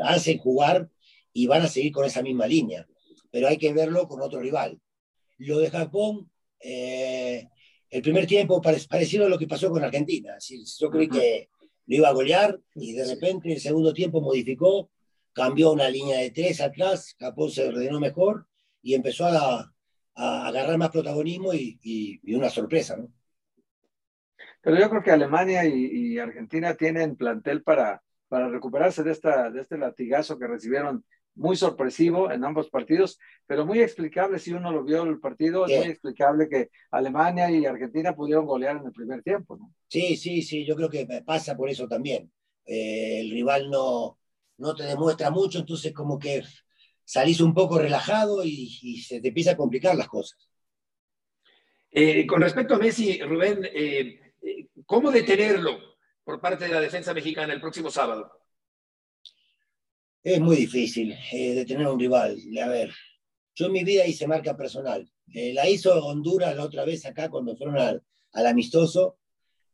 hacen 0.04 0.38
jugar 0.38 0.88
y 1.32 1.46
van 1.48 1.62
a 1.62 1.68
seguir 1.68 1.92
con 1.92 2.04
esa 2.04 2.22
misma 2.22 2.46
línea. 2.46 2.86
Pero 3.32 3.48
hay 3.48 3.58
que 3.58 3.72
verlo 3.72 4.06
con 4.06 4.22
otro 4.22 4.40
rival. 4.40 4.80
Lo 5.38 5.58
de 5.58 5.70
Japón, 5.70 6.30
eh, 6.60 7.48
el 7.90 8.02
primer 8.02 8.26
tiempo 8.26 8.60
parecido 8.60 9.26
a 9.26 9.28
lo 9.28 9.38
que 9.38 9.46
pasó 9.46 9.70
con 9.70 9.84
Argentina. 9.84 10.36
Yo 10.78 10.90
creí 10.90 11.08
que 11.08 11.48
lo 11.86 11.96
iba 11.96 12.08
a 12.08 12.12
golear 12.12 12.58
y 12.74 12.92
de 12.92 13.06
repente 13.06 13.52
el 13.52 13.60
segundo 13.60 13.92
tiempo 13.92 14.20
modificó, 14.20 14.90
cambió 15.32 15.72
una 15.72 15.88
línea 15.88 16.18
de 16.18 16.30
tres 16.30 16.60
atrás, 16.60 17.14
Japón 17.18 17.50
se 17.50 17.68
ordenó 17.68 18.00
mejor 18.00 18.46
y 18.82 18.94
empezó 18.94 19.26
a, 19.26 19.72
a 20.14 20.48
agarrar 20.48 20.78
más 20.78 20.90
protagonismo 20.90 21.52
y, 21.52 21.78
y, 21.82 22.20
y, 22.22 22.34
una 22.34 22.48
sorpresa, 22.48 22.96
¿no? 22.96 23.08
Pero 24.62 24.78
yo 24.78 24.90
creo 24.90 25.02
que 25.02 25.12
Alemania 25.12 25.64
y, 25.64 26.14
y, 26.14 26.18
Argentina 26.18 26.74
tienen 26.74 27.16
plantel 27.16 27.62
para, 27.62 28.02
para 28.28 28.48
recuperarse 28.48 29.04
de, 29.04 29.12
esta, 29.12 29.50
de 29.50 29.60
este 29.60 29.78
latigazo 29.78 30.38
que 30.38 30.48
recibieron 30.48 31.04
muy 31.36 31.56
sorpresivo 31.56 32.30
en 32.30 32.44
ambos 32.44 32.68
partidos, 32.68 33.18
pero 33.46 33.64
muy 33.64 33.80
explicable 33.80 34.38
si 34.38 34.52
uno 34.52 34.72
lo 34.72 34.82
vio 34.82 35.04
el 35.04 35.20
partido, 35.20 35.66
es 35.66 35.78
muy 35.78 35.88
explicable 35.88 36.48
que 36.48 36.70
Alemania 36.90 37.50
y 37.50 37.66
Argentina 37.66 38.14
pudieron 38.14 38.46
golear 38.46 38.78
en 38.78 38.86
el 38.86 38.92
primer 38.92 39.22
tiempo, 39.22 39.56
¿no? 39.56 39.72
Sí, 39.88 40.16
sí, 40.16 40.42
sí, 40.42 40.66
yo 40.66 40.74
creo 40.74 40.88
que 40.88 41.06
pasa 41.24 41.56
por 41.56 41.70
eso 41.70 41.86
también. 41.86 42.32
Eh, 42.64 43.20
el 43.20 43.30
rival 43.30 43.70
no, 43.70 44.18
no 44.58 44.74
te 44.74 44.84
demuestra 44.84 45.30
mucho, 45.30 45.60
entonces 45.60 45.92
como 45.92 46.18
que 46.18 46.42
salís 47.04 47.40
un 47.40 47.54
poco 47.54 47.78
relajado 47.78 48.42
y, 48.44 48.78
y 48.82 48.98
se 49.02 49.20
te 49.20 49.28
empieza 49.28 49.52
a 49.52 49.56
complicar 49.56 49.94
las 49.94 50.08
cosas. 50.08 50.48
Eh, 51.90 52.26
con 52.26 52.42
respecto 52.42 52.74
a 52.74 52.78
Messi, 52.78 53.20
Rubén, 53.22 53.60
eh, 53.72 54.32
¿cómo 54.84 55.10
detenerlo 55.10 55.78
por 56.24 56.40
parte 56.40 56.66
de 56.66 56.74
la 56.74 56.80
defensa 56.80 57.14
mexicana 57.14 57.52
el 57.52 57.60
próximo 57.60 57.90
sábado? 57.90 58.32
Es 60.26 60.40
muy 60.40 60.56
difícil 60.56 61.16
eh, 61.30 61.54
detener 61.54 61.86
a 61.86 61.92
un 61.92 62.00
rival. 62.00 62.36
A 62.60 62.66
ver, 62.66 62.92
yo 63.54 63.66
en 63.66 63.72
mi 63.72 63.84
vida 63.84 64.04
hice 64.04 64.26
marca 64.26 64.56
personal. 64.56 65.08
Eh, 65.32 65.52
la 65.54 65.68
hizo 65.70 66.04
Honduras 66.04 66.56
la 66.56 66.64
otra 66.64 66.84
vez 66.84 67.06
acá 67.06 67.30
cuando 67.30 67.56
fueron 67.56 67.78
al, 67.78 68.02
al 68.32 68.46
amistoso 68.46 69.18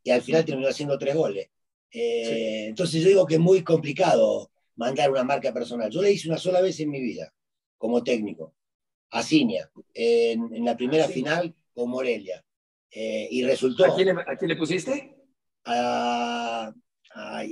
y 0.03 0.11
al 0.11 0.21
final 0.21 0.45
terminó 0.45 0.67
haciendo 0.67 0.99
tres 0.99 1.15
goles. 1.15 1.49
Eh, 1.89 2.23
sí. 2.23 2.69
Entonces 2.69 3.01
yo 3.01 3.07
digo 3.07 3.25
que 3.25 3.33
es 3.33 3.39
muy 3.39 3.63
complicado 3.63 4.51
mandar 4.75 5.09
una 5.09 5.23
marca 5.23 5.51
personal. 5.51 5.89
Yo 5.89 6.03
la 6.03 6.11
hice 6.11 6.29
una 6.29 6.37
sola 6.37 6.61
vez 6.61 6.79
en 6.81 6.91
mi 6.91 7.01
vida 7.01 7.33
como 7.79 8.03
técnico, 8.03 8.53
a 9.09 9.23
Cinia, 9.23 9.71
en, 9.91 10.53
en 10.53 10.65
la 10.65 10.77
primera 10.77 11.07
Cinia. 11.07 11.31
final 11.31 11.55
con 11.73 11.89
Morelia. 11.89 12.45
Eh, 12.91 13.27
y 13.31 13.43
resultó. 13.43 13.85
¿A 13.85 13.95
quién, 13.95 14.05
le, 14.15 14.21
¿A 14.21 14.37
quién, 14.37 14.49
le, 14.49 14.55
pusiste? 14.55 15.15
A, 15.65 16.71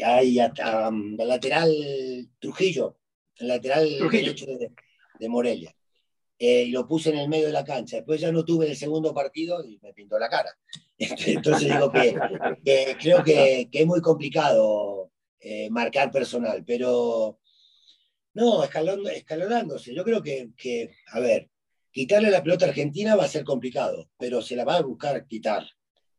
a, 0.04 0.18
a, 0.18 0.88
a 0.88 1.26
lateral 1.26 2.30
Trujillo, 2.40 2.98
el 3.38 3.48
lateral 3.48 3.88
Trujillo. 3.98 4.24
derecho 4.24 4.46
de, 4.46 4.72
de 5.20 5.30
Morelia. 5.30 5.76
Eh, 6.44 6.64
y 6.64 6.72
lo 6.72 6.88
puse 6.88 7.12
en 7.12 7.20
el 7.20 7.30
medio 7.30 7.46
de 7.46 7.54
la 7.54 7.64
cancha. 7.64 7.98
Después 7.98 8.20
ya 8.20 8.32
no 8.32 8.44
tuve 8.44 8.68
el 8.68 8.76
segundo 8.76 9.14
partido 9.14 9.64
y 9.64 9.78
me 9.84 9.94
pintó 9.94 10.18
la 10.18 10.28
cara. 10.28 10.50
Entonces 10.98 11.72
digo 11.72 11.92
que, 11.92 12.16
que 12.66 12.98
creo 13.00 13.24
que, 13.24 13.70
que, 13.72 13.82
es 13.82 13.86
muy 13.86 14.02
complicado 14.02 15.12
eh, 15.40 15.70
marcar 15.70 16.10
personal, 16.10 16.64
pero 16.66 17.38
no, 18.34 18.64
escalon, 18.64 19.06
escalonándose. 19.08 19.94
Yo 19.94 20.04
creo 20.04 20.24
que, 20.24 20.50
que, 20.58 20.90
a 21.12 21.20
ver, 21.20 21.48
quitarle 21.92 22.32
la 22.32 22.42
pelota 22.42 22.66
a 22.66 22.70
Argentina 22.70 23.16
va 23.16 23.26
a 23.26 23.28
ser 23.28 23.44
complicado, 23.44 24.10
pero 24.18 24.42
se 24.42 24.56
la 24.56 24.66
va 24.66 24.78
a 24.78 24.82
buscar 24.82 25.28
quitar. 25.28 25.64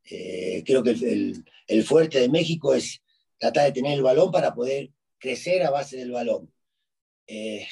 Eh, 0.09 0.63
creo 0.65 0.85
que 0.85 0.91
el, 0.91 1.05
el, 1.05 1.45
el, 1.67 1.83
fuerte 1.83 2.21
de 2.21 2.29
México 2.29 2.75
es 2.75 3.03
tratar 3.43 3.65
de 3.65 3.73
tener 3.73 3.95
el 3.95 4.03
balón 4.03 4.31
para 4.31 4.55
poder 4.55 4.91
crecer 5.19 5.65
a 5.65 5.71
base 5.71 5.97
del 5.97 6.13
balón. 6.13 6.53
Eh, 7.27 7.67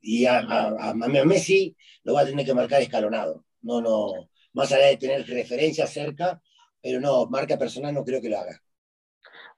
y 0.00 0.24
a, 0.24 0.38
a, 0.38 0.90
a, 0.90 0.94
Messi 0.94 1.76
lo 2.04 2.14
va 2.14 2.20
a 2.20 2.26
tener 2.26 2.46
que 2.46 2.54
marcar 2.54 2.80
escalonado. 2.80 3.44
No, 3.62 3.80
no, 3.80 4.30
más 4.52 4.70
allá 4.70 4.86
de 4.86 4.98
tener 4.98 5.26
referencia 5.26 5.88
cerca, 5.88 6.40
pero 6.80 7.00
no, 7.00 7.26
marca 7.26 7.58
personal 7.58 7.92
no 7.92 8.04
creo 8.04 8.22
que 8.22 8.28
lo 8.28 8.38
haga. 8.38 8.62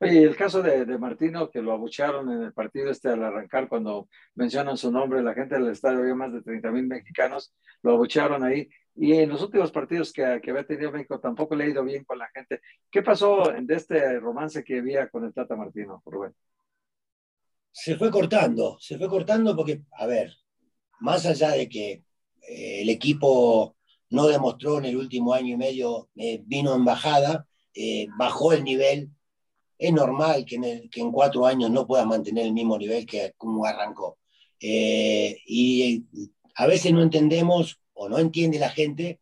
Oye, 0.03 0.25
el 0.25 0.35
caso 0.35 0.63
de, 0.63 0.85
de, 0.85 0.99
Martino, 0.99 1.49
que 1.49 1.63
lo 1.63 1.71
abuchearon 1.71 2.29
en 2.33 2.43
el 2.43 2.53
partido 2.53 2.91
este 2.91 3.09
al 3.09 3.23
arrancar, 3.23 3.69
cuando 3.69 4.09
mencionan 4.35 4.77
su 4.77 4.91
nombre, 4.91 5.23
la 5.23 5.33
gente 5.33 5.55
del 5.55 5.69
estadio, 5.69 6.01
había 6.01 6.17
más 6.17 6.33
de 6.33 6.43
30 6.43 6.73
mil 6.73 6.89
mexicanos, 6.89 7.55
lo 7.83 7.93
abuchearon 7.93 8.43
ahí. 8.43 8.69
Y 8.97 9.13
en 9.13 9.29
los 9.29 9.41
últimos 9.43 9.71
partidos 9.71 10.13
que, 10.13 10.41
que, 10.43 10.51
había 10.51 10.67
tenido 10.67 10.91
México 10.91 11.21
tampoco 11.21 11.55
le 11.55 11.65
ha 11.65 11.69
ido 11.69 11.85
bien 11.85 12.03
con 12.03 12.19
la 12.19 12.29
gente. 12.35 12.61
¿Qué 12.91 13.03
pasó 13.03 13.45
de 13.57 13.75
este 13.77 14.19
romance 14.19 14.65
que 14.65 14.81
había 14.81 15.09
con 15.09 15.25
el 15.25 15.33
Tata 15.33 15.55
Martino, 15.55 16.03
Rubén? 16.05 16.35
Se 17.71 17.97
fue 17.97 18.11
cortando, 18.11 18.79
se 18.81 18.99
fue 18.99 19.09
cortando 19.09 19.55
porque, 19.55 19.83
a 19.93 20.07
ver, 20.07 20.33
más 20.99 21.27
allá 21.27 21.53
de 21.53 21.69
que 21.69 22.03
eh, 22.49 22.83
el 22.83 22.91
equipo 22.91 23.77
no 24.11 24.27
demostró 24.27 24.79
en 24.79 24.87
el 24.87 24.97
último 24.97 25.33
año 25.33 25.55
y 25.55 25.57
medio, 25.57 26.09
eh, 26.17 26.43
vino 26.45 26.75
en 26.75 26.85
bajada, 26.85 27.47
eh, 27.73 28.09
bajó 28.19 28.53
el 28.53 28.65
nivel, 28.65 29.11
es 29.83 29.93
normal 29.93 30.45
que 30.45 30.57
en, 30.57 30.89
que 30.89 31.01
en, 31.01 31.11
cuatro 31.11 31.45
años 31.45 31.71
no 31.71 31.87
pueda 31.87 32.05
mantener 32.05 32.47
el 32.47 32.53
mismo 32.53 32.79
nivel 32.79 33.05
que 33.05 33.33
como 33.37 33.67
arrancó. 33.67 34.19
Eh, 34.61 35.39
y 35.45 36.05
a 36.55 36.67
veces 36.67 36.93
no 36.93 37.03
entendemos 37.03 37.81
o 37.93 38.09
no 38.09 38.19
entiende 38.19 38.61
la 38.61 38.71
gente 38.71 39.21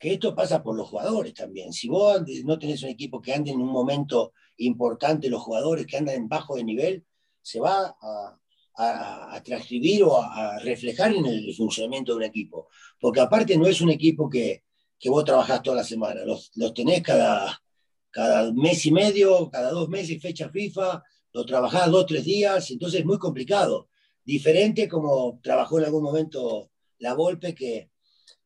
que 0.00 0.14
esto 0.14 0.34
pasa 0.34 0.62
por 0.64 0.76
los 0.76 0.88
jugadores 0.88 1.34
también. 1.34 1.72
Si 1.72 1.88
vos 1.88 2.22
no 2.44 2.58
tenés 2.58 2.82
un 2.82 2.88
equipo 2.88 3.20
que 3.20 3.34
ande 3.34 3.52
en 3.52 3.60
un 3.60 3.70
momento 3.70 4.32
importante, 4.56 5.30
los 5.30 5.42
jugadores 5.42 5.86
que 5.86 5.96
andan 5.96 6.16
en 6.16 6.28
bajo 6.28 6.56
de 6.56 6.64
nivel, 6.64 7.04
se 7.40 7.60
va 7.60 7.94
a, 8.00 8.38
a, 8.76 9.42
transcribir 9.44 10.02
o 10.02 10.20
a, 10.20 10.58
reflejar 10.58 11.14
en 11.14 11.24
el 11.26 11.54
funcionamiento 11.54 12.12
de 12.12 12.16
un 12.16 12.24
equipo. 12.24 12.68
Porque 12.98 13.20
aparte 13.20 13.56
no 13.56 13.66
es 13.66 13.80
un 13.80 13.90
equipo 13.90 14.28
que, 14.28 14.64
que 14.98 15.08
vos 15.08 15.24
trabajás 15.24 15.62
toda 15.62 15.76
la 15.76 15.84
semana, 15.84 16.24
los, 16.24 16.50
los 16.56 16.74
tenés 16.74 17.02
cada, 17.02 17.62
cada 18.10 18.52
mes 18.52 18.84
y 18.86 18.92
medio, 18.92 19.50
cada 19.50 19.70
dos 19.70 19.88
meses, 19.88 20.20
fecha 20.20 20.48
FIFA, 20.48 21.02
lo 21.32 21.44
trabajás 21.46 21.90
dos, 21.90 22.06
tres 22.06 22.24
días, 22.24 22.70
entonces 22.70 23.00
es 23.00 23.06
muy 23.06 23.18
complicado. 23.18 23.88
Diferente 24.24 24.88
como 24.88 25.40
trabajó 25.42 25.78
en 25.78 25.86
algún 25.86 26.02
momento 26.02 26.70
la 26.98 27.14
Volpe, 27.14 27.54
que, 27.54 27.90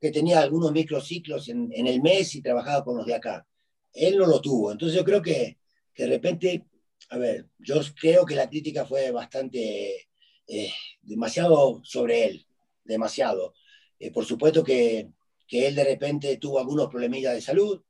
que 0.01 0.11
tenía 0.11 0.41
algunos 0.41 0.73
microciclos 0.73 1.49
en, 1.49 1.71
en 1.73 1.87
el 1.87 2.03
mes 2.03 2.35
y 2.35 2.43
trabajaba 2.43 2.85
con 2.85 2.97
los 2.97 3.07
de 3.07 3.15
acá. 3.15 3.47
Él 3.93 4.19
no 4.19 4.27
lo 4.27 4.41
tuvo. 4.41 4.73
Entonces 4.73 4.97
yo 4.97 5.05
creo 5.05 5.23
que, 5.23 5.59
que 5.95 6.05
de 6.05 6.09
repente, 6.09 6.67
a 7.11 7.19
ver, 7.19 7.49
yo 7.59 7.81
creo 7.99 8.27
que 8.27 8.35
la 8.35 8.49
crítica 8.49 8.85
fue 8.85 9.11
bastante, 9.11 10.09
eh, 10.47 10.73
demasiado 11.01 11.81
sobre 11.85 12.27
él, 12.27 12.47
demasiado. 12.85 13.55
Eh, 13.99 14.11
por 14.11 14.25
supuesto 14.25 14.63
que, 14.63 15.11
que, 15.47 15.69
él 15.69 15.75
de 15.75 15.85
repente 15.85 16.37
tuvo 16.37 16.59
algunos 16.59 16.89
problemillas 16.91 17.35
de 17.35 17.41
salud, 17.41 17.83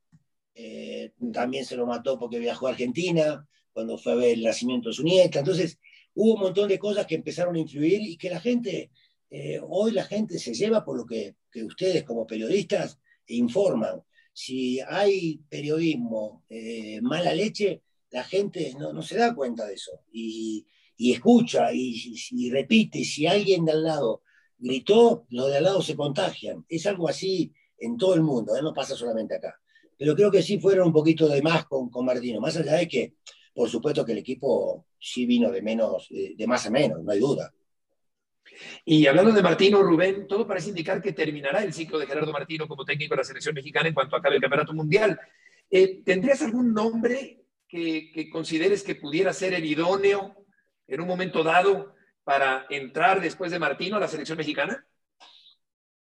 eh, 0.55 1.13
también 1.33 1.65
se 1.65 1.77
lo 1.77 1.87
mató 1.87 2.19
porque 2.19 2.39
viajó 2.39 2.67
a 2.67 2.71
Argentina, 2.71 3.47
cuando 3.73 3.99
fue 3.99 4.13
a 4.13 4.17
ver 4.17 4.31
el 4.35 4.45
nacimiento 4.45 4.89
de 4.89 4.95
su 4.95 5.03
nieta. 5.03 5.41
Entonces, 5.41 5.79
hubo 6.15 6.35
un 6.35 6.41
montón 6.41 6.69
de 6.69 6.79
cosas 6.79 7.07
que 7.07 7.17
empezaron 7.17 7.57
a 7.57 7.59
influir 7.59 8.01
y 8.01 8.17
que 8.17 8.31
la 8.31 8.41
gente, 8.41 8.91
eh, 9.31 9.61
hoy 9.69 9.93
la 9.93 10.05
gente 10.05 10.39
se 10.39 10.55
lleva 10.55 10.85
por 10.85 10.97
lo 10.97 11.05
que, 11.05 11.37
que 11.51 11.65
ustedes 11.65 12.05
como 12.05 12.27
periodistas 12.27 12.99
informan. 13.27 14.03
Si 14.33 14.81
hay 14.81 15.41
periodismo 15.49 16.45
eh, 16.49 17.01
mala 17.03 17.35
leche, 17.35 17.83
la 18.11 18.25
gente 18.25 18.73
no, 18.79 18.93
no, 18.93 19.03
se 19.03 19.17
da 19.17 19.35
cuenta 19.35 19.67
de 19.67 19.75
eso 19.75 20.03
y, 20.13 20.67
y 20.97 21.13
escucha 21.13 21.73
y, 21.73 22.15
y, 22.31 22.51
repite. 22.51 23.05
Si 23.05 23.27
alguien 23.27 23.65
de 23.65 23.73
al 23.73 23.83
lado 23.83 24.23
gritó, 24.57 25.27
los 25.31 25.51
de 25.51 25.57
al 25.57 25.65
lado 25.65 25.83
se 25.83 25.97
contagian. 25.97 26.65
Es 26.69 26.87
algo 26.87 27.09
así 27.09 27.53
en 27.79 27.97
todo 27.97 28.15
el 28.15 28.23
mundo, 28.23 28.61
no 28.63 28.73
pasa 28.73 28.95
solamente 28.95 29.35
acá. 29.35 29.61
Pero 29.99 30.15
creo 30.15 30.31
que 30.31 30.43
sí 30.43 30.59
fueron 30.59 30.89
un 30.89 30.93
poquito 30.93 31.29
de 31.29 31.43
más 31.43 31.67
con, 31.67 31.91
con 31.91 32.05
Martino, 32.05 32.41
más 32.41 32.57
allá 32.57 32.75
de 32.75 32.89
que 32.89 33.15
por 33.55 33.71
supuesto 33.71 34.05
que 34.05 34.13
el 34.13 34.19
equipo 34.19 34.87
sí 34.99 35.27
vino 35.27 35.51
de 35.51 35.63
menos, 35.63 36.09
de 36.11 36.47
más 36.47 36.67
a 36.67 36.71
menos, 36.71 37.03
no 37.03 37.13
hay 37.13 37.21
duda. 37.21 37.55
Y 38.85 39.07
hablando 39.07 39.33
de 39.33 39.43
Martino, 39.43 39.83
Rubén, 39.83 40.27
todo 40.27 40.47
parece 40.47 40.71
indicar 40.71 41.01
que 41.01 41.13
terminará 41.13 41.63
el 41.63 41.73
ciclo 41.73 41.99
de 41.99 42.07
Gerardo 42.07 42.33
Martino 42.33 42.67
como 42.67 42.85
técnico 42.85 43.15
de 43.15 43.19
la 43.19 43.25
selección 43.25 43.55
mexicana 43.55 43.89
en 43.89 43.95
cuanto 43.95 44.17
acabe 44.17 44.37
el 44.37 44.43
campeonato 44.43 44.75
mundial. 44.75 45.19
Eh, 45.71 46.03
¿Tendrías 46.05 46.43
algún 46.43 46.75
nombre 46.75 47.45
que, 47.69 48.11
que, 48.13 48.29
consideres 48.29 48.83
que 48.83 48.97
pudiera 48.97 49.33
ser 49.33 49.55
el 49.55 49.65
idóneo 49.65 50.35
en 50.87 51.01
un 51.01 51.07
momento 51.07 51.43
dado 51.43 51.95
para 52.25 52.67
entrar 52.71 53.21
después 53.21 53.51
de 53.53 53.59
Martino 53.59 53.97
a 53.97 54.01
la 54.01 54.09
selección 54.09 54.39
mexicana? 54.39 54.85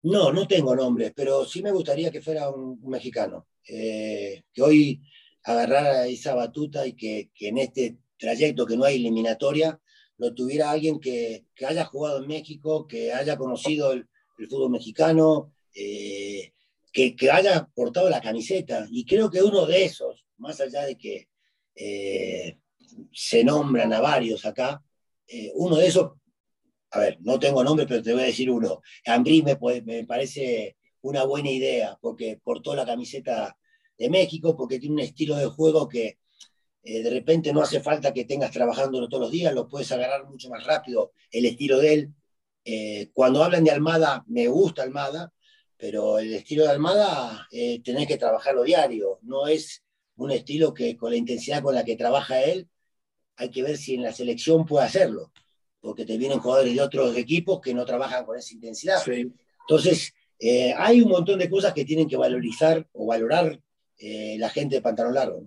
No, 0.03 0.31
no 0.31 0.47
tengo 0.47 0.75
nombre, 0.75 1.12
pero 1.13 1.45
sí 1.45 1.62
me 1.62 1.71
gustaría 1.71 2.09
que 2.12 2.21
fuera 2.21 2.49
un, 2.49 2.79
mexicano. 2.89 3.47
Eh, 3.67 4.43
que 4.53 4.62
hoy 4.62 5.01
agarrar 5.43 6.07
esa 6.07 6.35
batuta 6.35 6.88
y 6.88 6.93
que, 6.93 7.29
en 7.39 7.57
este 7.57 7.97
trayecto 8.17 8.65
que 8.65 8.77
no 8.77 8.85
hay 8.85 8.95
eliminatoria 8.95 9.79
lo 10.17 10.33
tuviera 10.33 10.71
alguien 10.71 10.99
que, 10.99 11.45
haya 11.65 11.85
jugado 11.85 12.19
en 12.19 12.27
México, 12.27 12.88
que 12.88 13.13
haya 13.13 13.38
conocido 13.38 13.93
el, 13.93 14.07
fútbol 14.49 14.69
mexicano, 14.69 15.53
eh, 15.73 16.53
que, 16.93 17.15
haya 17.31 17.67
portado 17.73 18.09
la 18.09 18.21
camiseta. 18.21 18.88
Y 18.89 19.05
creo 19.05 19.29
que 19.29 19.43
uno 19.43 19.65
de 19.65 19.85
esos, 19.85 20.25
más 20.38 20.59
allá 20.62 20.85
de 20.85 20.97
que 20.97 21.27
eh, 21.75 22.57
se 23.13 23.43
nombran 23.43 23.91
a 23.93 23.99
varios 23.99 24.45
acá, 24.45 24.81
uno 25.53 25.75
de 25.77 25.88
esos, 25.88 26.13
a 26.91 26.99
ver, 26.99 27.17
no 27.21 27.39
tengo 27.39 27.63
nombre, 27.63 27.86
pero 27.88 28.02
te 28.02 28.13
voy 28.13 28.23
a 28.23 28.25
decir 28.25 28.49
uno, 28.49 28.82
Ambrí 29.06 29.43
me, 29.43 29.58
me 29.82 30.06
parece 30.06 30.78
una 31.02 31.23
buena 31.23 31.49
idea, 31.52 31.97
porque 32.02 32.39
portó 32.43 32.75
la 32.75 32.86
camiseta 32.86 33.58
de 33.97 34.10
México, 34.10 34.56
porque 34.56 34.80
tiene 34.80 34.95
un 34.95 35.02
estilo 35.02 35.36
de 35.36 35.47
juego 35.47 35.88
que 35.88 36.19
eh, 36.84 37.04
de 37.04 37.10
repente 37.10 37.54
no 37.54 37.62
hace 37.62 37.82
falta 37.82 38.13
que 38.13 38.25
tengas 38.25 38.52
trabajándolo 38.52 39.10
todos 39.10 39.23
los 39.23 39.32
días, 39.32 39.54
lo 39.54 39.67
puedes 39.67 39.91
agarrar 39.91 40.25
mucho 40.28 40.49
más 40.49 40.65
rápido, 40.65 41.12
el 41.32 41.45
estilo 41.45 41.80
de 41.80 41.93
él. 41.93 42.13
Eh, 42.65 43.10
cuando 43.13 43.43
hablan 43.43 43.63
de 43.63 43.71
Almada, 43.71 44.23
me 44.28 44.47
gusta 44.47 44.84
Almada, 44.84 45.34
pero 45.78 46.19
el 46.19 46.34
estilo 46.34 46.63
de 46.63 46.71
Almada 46.71 47.47
eh, 47.52 47.82
tenés 47.84 48.08
que 48.08 48.17
trabajarlo 48.17 48.63
diario, 48.63 49.19
no 49.23 49.47
es 49.47 49.84
un 50.15 50.32
estilo 50.32 50.73
que 50.73 50.97
con 50.97 51.12
la 51.12 51.17
intensidad 51.17 51.63
con 51.63 51.75
la 51.75 51.86
que 51.86 51.95
trabaja 51.95 52.41
él, 52.41 52.69
hay 53.36 53.49
que 53.52 53.63
ver 53.63 53.78
si 53.78 53.95
en 53.95 54.04
la 54.04 54.13
selección 54.13 54.65
puede 54.65 54.86
hacerlo, 54.86 55.32
porque 55.81 56.05
te 56.05 56.17
vienen 56.17 56.39
jugadores 56.39 56.73
de 56.73 56.81
otros 56.81 57.15
equipos 57.17 57.61
que 57.61 57.73
no 57.73 57.85
trabajan 57.85 58.25
con 58.25 58.37
esa 58.37 58.53
intensidad. 58.53 59.01
Sí. 59.03 59.31
Entonces, 59.61 60.13
eh, 60.39 60.73
hay 60.77 61.01
un 61.01 61.09
montón 61.09 61.39
de 61.39 61.49
cosas 61.49 61.73
que 61.73 61.85
tienen 61.85 62.07
que 62.07 62.17
valorizar 62.17 62.87
o 62.93 63.05
valorar 63.05 63.59
eh, 63.97 64.37
la 64.39 64.49
gente 64.49 64.75
de 64.75 64.81
pantalón 64.81 65.13
largo. 65.13 65.43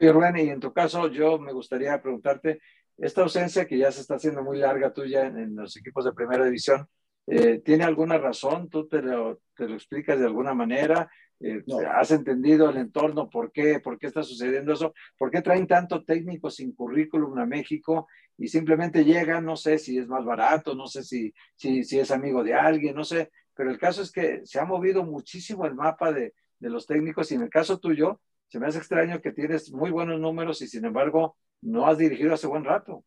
Oye, 0.00 0.12
Rubén, 0.12 0.36
y 0.36 0.48
en 0.50 0.60
tu 0.60 0.72
caso, 0.72 1.08
yo 1.08 1.38
me 1.38 1.52
gustaría 1.52 2.00
preguntarte, 2.00 2.60
esta 2.96 3.22
ausencia 3.22 3.66
que 3.66 3.78
ya 3.78 3.92
se 3.92 4.00
está 4.00 4.16
haciendo 4.16 4.42
muy 4.42 4.58
larga 4.58 4.92
tuya 4.92 5.26
en, 5.26 5.38
en 5.38 5.56
los 5.56 5.76
equipos 5.76 6.04
de 6.04 6.12
primera 6.12 6.44
división, 6.44 6.88
eh, 7.30 7.60
¿tiene 7.64 7.84
alguna 7.84 8.18
razón? 8.18 8.68
¿Tú 8.68 8.88
te 8.88 9.02
lo, 9.02 9.40
te 9.54 9.68
lo 9.68 9.74
explicas 9.74 10.18
de 10.18 10.26
alguna 10.26 10.54
manera? 10.54 11.10
Eh, 11.40 11.62
no. 11.66 11.78
¿Has 11.78 12.10
entendido 12.10 12.70
el 12.70 12.78
entorno? 12.78 13.28
¿Por 13.28 13.52
qué? 13.52 13.80
¿Por 13.80 13.98
qué 13.98 14.06
está 14.06 14.22
sucediendo 14.22 14.72
eso? 14.72 14.94
¿Por 15.16 15.30
qué 15.30 15.42
traen 15.42 15.66
tanto 15.66 16.04
técnico 16.04 16.50
sin 16.50 16.72
currículum 16.72 17.38
a 17.38 17.46
México 17.46 18.08
y 18.36 18.48
simplemente 18.48 19.04
llegan? 19.04 19.44
No 19.44 19.56
sé 19.56 19.78
si 19.78 19.98
es 19.98 20.08
más 20.08 20.24
barato, 20.24 20.74
no 20.74 20.86
sé 20.86 21.02
si, 21.04 21.32
si, 21.54 21.84
si 21.84 22.00
es 22.00 22.10
amigo 22.10 22.42
de 22.42 22.54
alguien, 22.54 22.96
no 22.96 23.04
sé, 23.04 23.30
pero 23.54 23.70
el 23.70 23.78
caso 23.78 24.02
es 24.02 24.10
que 24.10 24.40
se 24.44 24.58
ha 24.58 24.64
movido 24.64 25.04
muchísimo 25.04 25.66
el 25.66 25.74
mapa 25.74 26.12
de, 26.12 26.34
de 26.58 26.70
los 26.70 26.86
técnicos 26.86 27.30
y 27.30 27.34
en 27.34 27.42
el 27.42 27.50
caso 27.50 27.78
tuyo, 27.78 28.20
se 28.48 28.58
me 28.58 28.66
hace 28.66 28.78
extraño 28.78 29.20
que 29.20 29.32
tienes 29.32 29.70
muy 29.72 29.90
buenos 29.90 30.18
números 30.18 30.62
y 30.62 30.66
sin 30.66 30.84
embargo 30.84 31.36
no 31.60 31.86
has 31.86 31.98
dirigido 31.98 32.34
hace 32.34 32.46
buen 32.46 32.64
rato. 32.64 33.04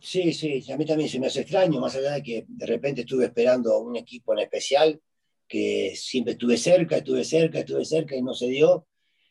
Sí, 0.00 0.32
sí, 0.32 0.72
a 0.72 0.76
mí 0.76 0.86
también 0.86 1.08
se 1.08 1.18
me 1.18 1.26
hace 1.26 1.40
extraño, 1.42 1.80
más 1.80 1.94
allá 1.96 2.12
de 2.12 2.22
que 2.22 2.44
de 2.48 2.66
repente 2.66 3.02
estuve 3.02 3.26
esperando 3.26 3.78
un 3.80 3.96
equipo 3.96 4.32
en 4.32 4.40
especial, 4.40 5.00
que 5.46 5.94
siempre 5.96 6.32
estuve 6.34 6.56
cerca, 6.56 6.96
estuve 6.96 7.24
cerca, 7.24 7.58
estuve 7.60 7.84
cerca 7.84 8.16
y 8.16 8.22
no 8.22 8.34
se 8.34 8.48
dio, 8.48 8.86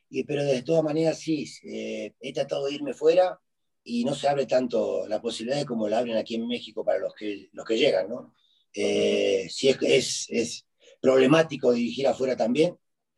y, 0.10 0.24
pero 0.24 0.44
de 0.44 0.62
todas 0.62 0.84
maneras 0.84 1.20
sí, 1.20 1.46
eh, 1.64 2.14
he 2.20 2.34
tratado 2.34 2.66
de 2.66 2.74
irme 2.74 2.94
fuera 2.94 3.40
y 3.84 4.06
no 4.06 4.14
se 4.16 4.28
abre 4.28 4.46
tanto 4.46 5.08
la 5.08 5.22
posibilidad 5.22 5.66
como 5.66 5.88
la 5.90 6.00
abren 6.00 6.18
aquí 6.18 6.36
en 6.36 6.48
México 6.48 6.86
para 6.86 7.00
los 7.00 7.14
que, 7.16 7.50
los 7.52 7.66
que 7.66 7.78
llegan, 7.78 8.10
¿no? 8.10 8.34
Eh, 8.74 9.48
sí 9.50 9.70
es, 9.70 9.78
es, 9.82 10.28
es 10.30 10.66
problemático 11.02 11.74
dirigir 11.74 12.08
afuera 12.08 12.36
también, 12.36 12.78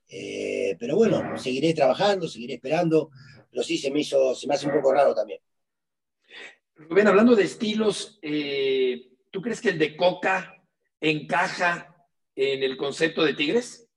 eh, 0.10 0.76
pero 0.80 0.96
bueno, 0.96 1.38
seguiré 1.38 1.74
trabajando, 1.74 2.28
seguiré 2.28 2.56
esperando, 2.56 3.10
pero 3.52 3.64
sí 3.64 3.78
se 3.78 3.92
me 3.92 4.02
hizo, 4.02 4.36
se 4.36 4.48
me 4.48 4.56
hace 4.56 4.68
un 4.68 4.74
poco 4.74 4.94
raro 4.94 5.14
también. 5.14 5.40
Rubén, 6.78 7.08
hablando 7.08 7.36
de 7.36 7.44
estilos, 7.44 8.20
eh, 8.22 9.10
¿tú 9.32 9.42
crees 9.42 9.62
que 9.62 9.70
el 9.70 9.80
de 9.80 9.96
Coca 9.96 10.62
encaja 11.00 11.96
en 12.36 12.64
el 12.64 12.76
concepto 12.76 13.24
de 13.24 13.34
Tigres? 13.34 13.88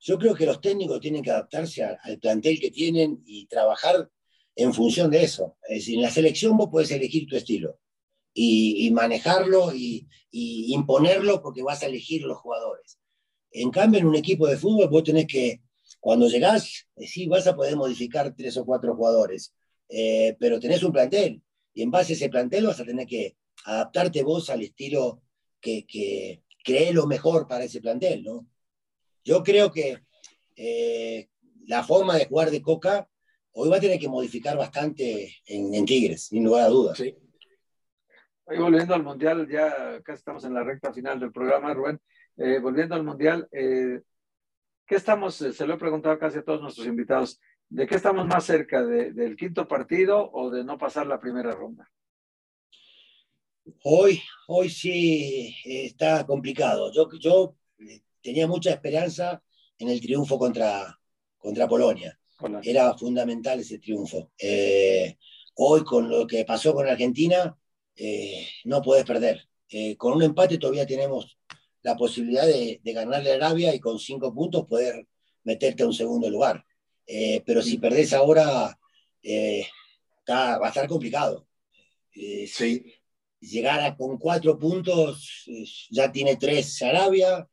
Yo 0.00 0.18
creo 0.18 0.34
que 0.34 0.46
los 0.46 0.60
técnicos 0.60 1.00
tienen 1.00 1.22
que 1.22 1.30
adaptarse 1.30 1.84
al 1.84 2.18
plantel 2.18 2.58
que 2.58 2.72
tienen 2.72 3.22
y 3.24 3.46
trabajar 3.46 4.10
en 4.56 4.74
función 4.74 5.10
de 5.10 5.22
eso. 5.22 5.56
Es 5.68 5.78
decir, 5.78 5.96
en 5.96 6.02
la 6.02 6.10
selección 6.10 6.56
vos 6.56 6.68
puedes 6.70 6.90
elegir 6.90 7.28
tu 7.28 7.36
estilo 7.36 7.78
y, 8.34 8.90
manejarlo 8.92 9.72
y 9.72 10.08
imponerlo 10.30 11.40
porque 11.40 11.62
vas 11.62 11.82
a 11.82 11.86
elegir 11.86 12.22
los 12.22 12.38
jugadores. 12.38 12.98
En 13.52 13.70
cambio, 13.70 14.00
en 14.00 14.06
un 14.06 14.16
equipo 14.16 14.48
de 14.48 14.56
fútbol 14.56 14.88
vos 14.88 15.04
tenés 15.04 15.26
que, 15.26 15.62
cuando 16.00 16.28
llegás, 16.28 16.88
sí 16.96 17.26
vas 17.26 17.46
a 17.46 17.54
poder 17.54 17.76
modificar 17.76 18.34
tres 18.36 18.56
o 18.56 18.64
cuatro 18.64 18.96
jugadores, 18.96 19.54
eh, 19.88 20.36
pero 20.38 20.58
tenés 20.58 20.82
un 20.82 20.92
plantel 20.92 21.42
y 21.78 21.82
en 21.82 21.92
base 21.92 22.12
a 22.12 22.16
ese 22.16 22.28
plantel 22.28 22.66
vas 22.66 22.80
a 22.80 22.84
tener 22.84 23.06
que 23.06 23.36
adaptarte 23.64 24.24
vos 24.24 24.50
al 24.50 24.62
estilo 24.62 25.22
que, 25.60 25.86
cree 26.64 26.92
lo 26.92 27.06
mejor 27.06 27.46
para 27.46 27.62
ese 27.62 27.80
plantel, 27.80 28.24
¿no? 28.24 28.48
Yo 29.22 29.44
creo 29.44 29.70
que 29.70 30.00
eh, 30.56 31.28
la 31.68 31.84
forma 31.84 32.16
de 32.16 32.26
jugar 32.26 32.50
de 32.50 32.60
Coca 32.60 33.08
hoy 33.52 33.68
va 33.68 33.76
a 33.76 33.80
tener 33.80 34.00
que 34.00 34.08
modificar 34.08 34.56
bastante 34.56 35.36
en, 35.46 35.72
en 35.72 35.84
Tigres, 35.86 36.24
sin 36.24 36.42
lugar 36.42 36.64
a 36.64 36.68
dudas. 36.68 36.98
Sí. 36.98 37.14
Hoy 38.46 38.58
volviendo 38.58 38.96
al 38.96 39.04
Mundial, 39.04 39.48
ya 39.48 40.02
casi 40.02 40.18
estamos 40.18 40.44
en 40.44 40.54
la 40.54 40.64
recta 40.64 40.92
final 40.92 41.20
del 41.20 41.30
programa, 41.30 41.72
Rubén. 41.74 42.00
Eh, 42.38 42.58
volviendo 42.58 42.96
al 42.96 43.04
Mundial, 43.04 43.48
eh, 43.52 44.02
¿qué 44.84 44.96
estamos, 44.96 45.36
se 45.36 45.66
lo 45.66 45.74
he 45.74 45.78
preguntado 45.78 46.18
casi 46.18 46.38
a 46.38 46.42
todos 46.42 46.60
nuestros 46.60 46.88
invitados, 46.88 47.40
¿de 47.68 47.86
qué 47.86 47.96
estamos 47.96 48.26
más 48.26 48.44
cerca? 48.44 48.84
De, 48.84 49.12
¿Del 49.12 49.36
quinto 49.36 49.66
partido 49.66 50.30
o 50.32 50.50
de 50.50 50.64
no 50.64 50.78
pasar 50.78 51.06
la 51.06 51.20
primera 51.20 51.52
ronda? 51.52 51.90
Hoy, 53.84 54.20
hoy 54.46 54.70
sí 54.70 55.54
está 55.64 56.26
complicado. 56.26 56.90
Yo, 56.92 57.08
yo 57.18 57.56
tenía 58.22 58.46
mucha 58.46 58.70
esperanza 58.70 59.42
en 59.78 59.88
el 59.88 60.00
triunfo 60.00 60.38
contra, 60.38 60.98
contra 61.36 61.68
Polonia. 61.68 62.18
Era 62.62 62.96
fundamental 62.96 63.60
ese 63.60 63.78
triunfo. 63.78 64.30
Eh, 64.38 65.16
hoy, 65.56 65.84
con 65.84 66.08
lo 66.08 66.26
que 66.26 66.44
pasó 66.44 66.72
con 66.72 66.86
Argentina, 66.86 67.56
eh, 67.96 68.46
no 68.64 68.80
puedes 68.80 69.04
perder. 69.04 69.48
Eh, 69.68 69.96
con 69.96 70.14
un 70.14 70.22
empate 70.22 70.58
todavía 70.58 70.86
tenemos 70.86 71.36
la 71.82 71.96
posibilidad 71.96 72.46
de, 72.46 72.80
ganarle 72.84 73.32
a 73.32 73.34
Arabia 73.34 73.74
y 73.74 73.80
con 73.80 73.98
cinco 73.98 74.32
puntos 74.32 74.66
poder 74.66 75.06
meterte 75.44 75.82
a 75.82 75.86
un 75.86 75.92
segundo 75.92 76.30
lugar. 76.30 76.64
Pero 77.46 77.62
si 77.62 77.78
perdés 77.78 78.12
ahora, 78.12 78.78
va 80.28 80.66
a 80.66 80.68
estar 80.68 80.88
complicado. 80.88 81.46
sí. 82.12 82.94
Llegar 83.40 83.96
con 83.96 84.18
cuatro 84.18 84.58
puntos, 84.58 85.48
ya 85.90 86.10
tiene 86.10 86.36
tres 86.36 86.82
Arabia, 86.82 87.48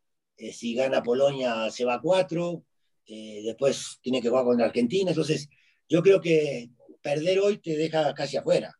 si 0.51 0.73
gana 0.73 1.03
Polonia 1.03 1.69
se 1.69 1.85
va 1.85 1.95
a 1.95 2.01
cuatro, 2.01 2.65
eh, 3.07 3.41
después 3.43 3.99
tiene 4.01 4.21
que 4.21 4.29
jugar 4.29 4.45
con 4.45 4.61
Argentina, 4.61 5.11
entonces 5.11 5.47
yo 5.87 6.01
creo 6.01 6.19
que 6.19 6.69
perder 7.01 7.39
hoy 7.39 7.57
te 7.59 7.75
deja 7.77 8.13
casi 8.15 8.37
afuera. 8.37 8.73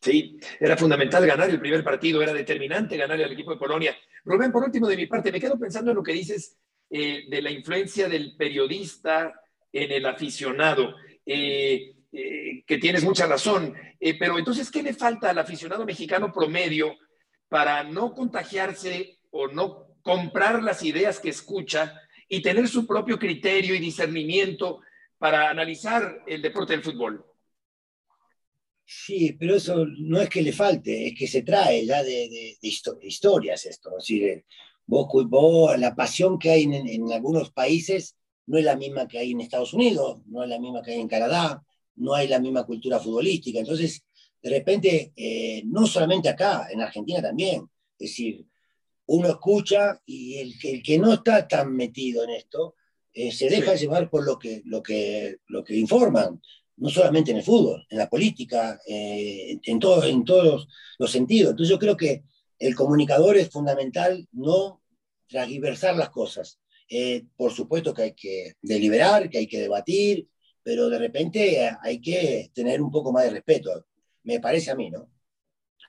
Sí, 0.00 0.36
era 0.58 0.76
fundamental 0.76 1.24
ganar 1.26 1.48
el 1.48 1.60
primer 1.60 1.84
partido, 1.84 2.22
era 2.22 2.32
determinante 2.32 2.96
ganar 2.96 3.20
al 3.20 3.32
equipo 3.32 3.52
de 3.52 3.58
Polonia. 3.58 3.96
Rubén, 4.24 4.50
por 4.50 4.64
último 4.64 4.88
de 4.88 4.96
mi 4.96 5.06
parte, 5.06 5.30
me 5.30 5.40
quedo 5.40 5.58
pensando 5.58 5.92
en 5.92 5.96
lo 5.96 6.02
que 6.02 6.12
dices 6.12 6.58
eh, 6.90 7.24
de 7.28 7.42
la 7.42 7.50
influencia 7.50 8.08
del 8.08 8.36
periodista 8.36 9.32
en 9.82 9.92
el 9.92 10.06
aficionado, 10.06 10.94
eh, 11.24 11.92
que 12.10 12.78
tienes 12.78 13.04
mucha 13.04 13.26
razón, 13.26 13.74
pero 14.18 14.38
entonces, 14.38 14.70
¿qué 14.70 14.82
le 14.82 14.94
falta 14.94 15.28
al 15.28 15.38
aficionado 15.38 15.84
mexicano 15.84 16.32
promedio 16.32 16.94
para 17.48 17.84
no 17.84 18.14
contagiarse 18.14 19.18
o 19.30 19.48
no 19.48 19.86
comprar 20.02 20.62
las 20.62 20.82
ideas 20.82 21.20
que 21.20 21.28
escucha 21.28 22.00
y 22.28 22.40
tener 22.40 22.68
su 22.68 22.86
propio 22.86 23.18
criterio 23.18 23.74
y 23.74 23.80
discernimiento 23.80 24.80
para 25.18 25.50
analizar 25.50 26.22
el 26.26 26.42
deporte 26.42 26.72
del 26.72 26.82
fútbol. 26.82 27.24
Sí, 28.84 29.36
pero 29.38 29.56
eso 29.56 29.84
no 29.98 30.20
es 30.20 30.28
que 30.28 30.42
le 30.42 30.52
falte, 30.52 31.08
es 31.08 31.18
que 31.18 31.26
se 31.26 31.42
trae 31.42 31.84
ya 31.84 32.02
de, 32.02 32.56
historias 33.02 33.66
esto. 33.66 33.90
Es 33.98 34.04
decir, 34.04 34.44
vos, 34.86 35.08
vos, 35.28 35.78
la 35.78 35.94
pasión 35.94 36.38
que 36.38 36.50
hay 36.50 36.62
en, 36.62 37.12
algunos 37.12 37.50
países 37.50 38.16
no 38.46 38.58
es 38.58 38.64
la 38.64 38.76
misma 38.76 39.08
que 39.08 39.18
hay 39.18 39.32
en 39.32 39.40
Estados 39.40 39.74
Unidos, 39.74 40.20
no 40.26 40.42
es 40.42 40.48
la 40.48 40.58
misma 40.58 40.82
que 40.82 40.92
hay 40.92 41.00
en 41.00 41.08
Canadá, 41.08 41.64
no 41.96 42.14
hay 42.14 42.28
la 42.28 42.38
misma 42.38 42.64
cultura 42.64 42.98
futbolística. 43.00 43.58
Entonces, 43.58 44.04
de 44.42 44.50
repente, 44.50 45.12
eh, 45.16 45.62
no 45.66 45.86
solamente 45.86 46.28
acá, 46.28 46.68
en 46.70 46.80
Argentina 46.80 47.20
también. 47.20 47.68
Es 47.98 48.10
decir, 48.10 48.46
uno 49.06 49.28
escucha 49.28 50.00
y 50.04 50.36
el 50.36 50.58
que, 50.58 50.72
el 50.72 50.82
que 50.82 50.98
no 50.98 51.12
está 51.12 51.46
tan 51.46 51.74
metido 51.74 52.24
en 52.24 52.30
esto 52.30 52.74
eh, 53.12 53.32
se 53.32 53.48
deja 53.48 53.74
llevar 53.74 54.10
por 54.10 54.24
lo 54.24 54.38
que, 54.38 54.62
lo, 54.66 54.82
que, 54.82 55.38
lo 55.46 55.64
que 55.64 55.76
informan, 55.76 56.40
no 56.76 56.90
solamente 56.90 57.30
en 57.30 57.38
el 57.38 57.42
fútbol, 57.42 57.86
en 57.88 57.98
la 57.98 58.10
política, 58.10 58.78
eh, 58.86 59.58
en, 59.62 59.78
todo, 59.78 60.04
en 60.04 60.24
todos 60.24 60.68
los, 60.98 61.10
sentidos. 61.10 61.52
Entonces 61.52 61.70
yo 61.70 61.78
creo 61.78 61.96
que 61.96 62.24
el 62.58 62.74
comunicador 62.74 63.36
es 63.36 63.48
fundamental 63.48 64.28
no 64.32 64.82
transversar 65.28 65.96
las 65.96 66.10
cosas. 66.10 66.58
Eh, 66.88 67.24
por 67.36 67.52
supuesto 67.52 67.92
que 67.92 68.02
hay 68.02 68.14
que 68.14 68.52
deliberar, 68.62 69.28
que 69.28 69.38
hay 69.38 69.46
que 69.46 69.60
debatir, 69.60 70.28
pero 70.62 70.88
de 70.88 70.98
repente 70.98 71.70
hay 71.82 72.00
que 72.00 72.50
tener 72.54 72.80
un 72.80 72.90
poco 72.90 73.12
más 73.12 73.24
de 73.24 73.30
respeto, 73.30 73.86
me 74.24 74.40
parece 74.40 74.70
a 74.70 74.74
mí, 74.74 74.90
¿no? 74.90 75.08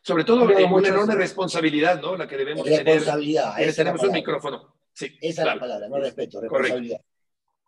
Sobre 0.02 0.24
todo 0.24 0.44
una 0.44 0.88
enorme 0.88 1.16
responsabilidad, 1.16 2.00
¿no? 2.02 2.16
La 2.16 2.28
que 2.28 2.38
debemos 2.38 2.66
responsabilidad, 2.66 3.56
tener. 3.56 3.76
Tenemos 3.76 4.04
un 4.04 4.12
micrófono. 4.12 4.76
Sí, 4.94 5.16
esa 5.22 5.42
es 5.42 5.48
la 5.48 5.60
palabra, 5.60 5.88
no 5.90 5.98
respeto, 5.98 6.42
responsabilidad. 6.42 7.02